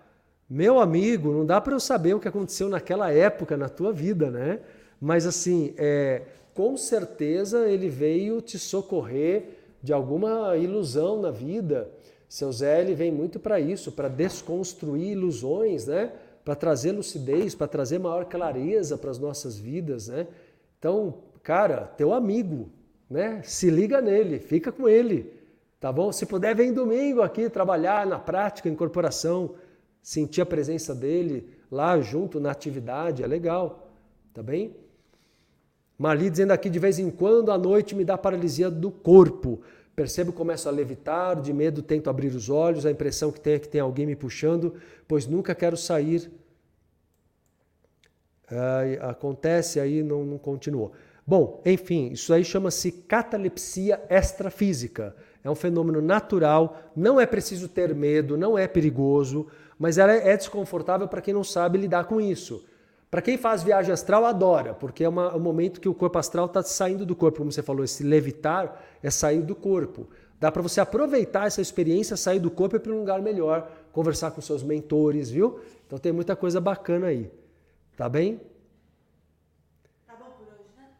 [0.49, 4.31] Meu amigo, não dá para eu saber o que aconteceu naquela época na tua vida,
[4.31, 4.61] né?
[5.01, 6.23] Mas assim, é,
[6.55, 9.49] com certeza ele veio te socorrer
[9.83, 11.91] de alguma ilusão na vida.
[12.29, 16.13] Seu Zé ele vem muito para isso, para desconstruir ilusões, né?
[16.45, 20.27] Para trazer lucidez, para trazer maior clareza para as nossas vidas, né?
[20.79, 22.69] Então, cara, teu amigo,
[23.09, 23.41] né?
[23.43, 25.33] Se liga nele, fica com ele,
[25.81, 26.13] tá bom?
[26.13, 29.55] Se puder, vem domingo aqui trabalhar na prática, incorporação,
[30.03, 33.91] sentir a presença dele lá junto na atividade, é legal,
[34.33, 34.75] tá bem?
[35.99, 39.61] Marli dizendo aqui, de vez em quando à noite me dá paralisia do corpo.
[39.95, 43.59] Percebo começo a levitar, de medo tento abrir os olhos, a impressão que tenho é
[43.59, 44.75] que tem alguém me puxando,
[45.09, 46.31] pois nunca quero sair.
[49.01, 50.93] acontece aí, não, não continuou.
[51.27, 55.17] Bom, enfim, isso aí chama-se catalepsia extrafísica.
[55.43, 59.49] É um fenômeno natural, não é preciso ter medo, não é perigoso,
[59.79, 62.65] mas ela é desconfortável para quem não sabe lidar com isso.
[63.11, 66.47] Para quem faz viagem astral, adora, porque é uma, um momento que o corpo astral
[66.47, 70.09] está saindo do corpo, como você falou, esse levitar é sair do corpo.
[70.39, 73.71] Dá para você aproveitar essa experiência, sair do corpo e ir para um lugar melhor,
[73.93, 75.61] conversar com seus mentores, viu?
[75.87, 77.31] Então tem muita coisa bacana aí.
[77.97, 78.41] Tá bem?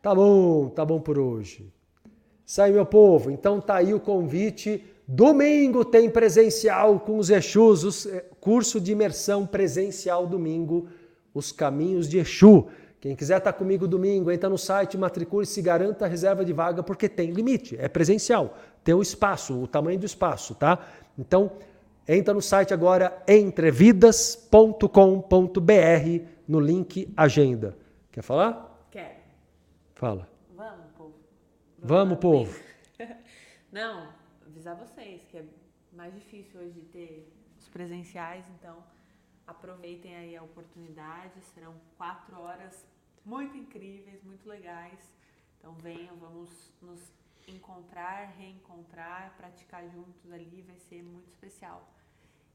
[0.07, 1.69] Tá bom, tá bom por hoje.
[2.61, 3.29] Aí, meu povo.
[3.29, 9.45] Então tá aí o convite Domingo tem presencial com os Exus, eh, curso de imersão
[9.45, 10.87] presencial domingo,
[11.35, 12.69] os caminhos de Exu.
[13.01, 17.09] Quem quiser estar comigo domingo, entra no site, matricule-se, garanta a reserva de vaga, porque
[17.09, 20.79] tem limite, é presencial, tem o espaço, o tamanho do espaço, tá?
[21.19, 21.51] Então,
[22.07, 27.77] entra no site agora, entrevidas.com.br, no link agenda.
[28.13, 28.76] Quer falar?
[29.97, 30.29] Fala.
[30.51, 31.19] Vamos, povo.
[31.79, 32.61] Vamos, povo.
[33.73, 34.13] Não,
[34.45, 35.45] avisar vocês que é
[35.91, 38.85] mais difícil hoje ter os presenciais, então
[39.47, 41.41] aproveitem aí a oportunidade.
[41.41, 42.87] Serão quatro horas
[43.25, 45.01] muito incríveis, muito legais.
[45.59, 47.11] Então venham, vamos nos
[47.49, 51.91] encontrar, reencontrar, praticar juntos ali, vai ser muito especial.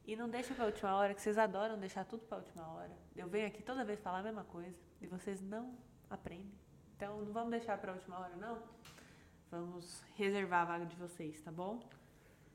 [0.06, 2.68] E não deixa para a última hora, que vocês adoram deixar tudo para a última
[2.68, 2.96] hora.
[3.16, 5.76] Eu venho aqui toda vez falar a mesma coisa e vocês não
[6.08, 6.61] aprendem.
[7.02, 8.62] Então não vamos deixar para a última hora, não.
[9.50, 11.80] Vamos reservar a vaga de vocês, tá bom?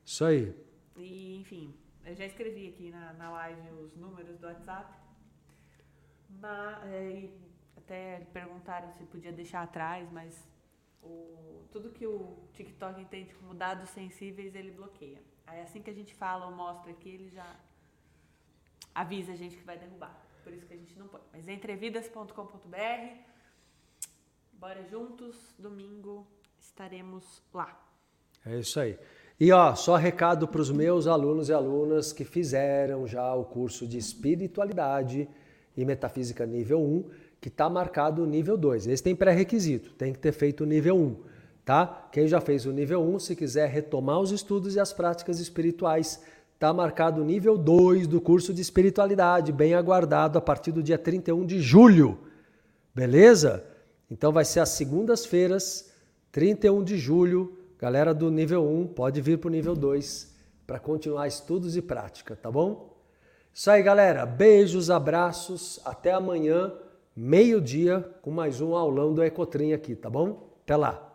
[0.05, 0.55] Isso aí.
[0.95, 1.75] E, enfim,
[2.05, 4.97] eu já escrevi aqui na, na live os números do WhatsApp.
[6.29, 7.29] Mas, é,
[7.75, 10.41] até perguntaram se podia deixar atrás, mas
[11.03, 15.21] o, tudo que o TikTok entende como dados sensíveis, ele bloqueia.
[15.45, 17.53] Aí assim que a gente fala ou mostra aqui, ele já
[18.95, 20.17] avisa a gente que vai derrubar.
[20.41, 21.25] Por isso que a gente não pode.
[21.33, 23.36] Mas entrevidas.com.br,
[24.59, 26.25] bora juntos, domingo
[26.59, 27.79] estaremos lá.
[28.43, 28.97] É isso aí.
[29.39, 33.85] E ó, só recado para os meus alunos e alunas que fizeram já o curso
[33.85, 35.29] de espiritualidade
[35.75, 38.87] e metafísica nível 1, que está marcado o nível 2.
[38.87, 41.17] Esse tem pré-requisito, tem que ter feito o nível 1,
[41.63, 42.09] tá?
[42.11, 46.23] Quem já fez o nível 1, se quiser retomar os estudos e as práticas espirituais,
[46.55, 50.97] está marcado o nível 2 do curso de espiritualidade, bem aguardado a partir do dia
[50.97, 52.17] 31 de julho.
[52.95, 53.76] Beleza?
[54.09, 55.91] Então vai ser às segundas-feiras,
[56.31, 60.35] 31 de julho, Galera do nível 1 pode vir para o nível 2
[60.65, 62.97] para continuar estudos e prática, tá bom?
[63.53, 64.25] Isso aí, galera.
[64.25, 65.79] Beijos, abraços.
[65.85, 66.73] Até amanhã,
[67.15, 70.49] meio-dia, com mais um aulão do Ecotrim aqui, tá bom?
[70.63, 71.06] Até lá.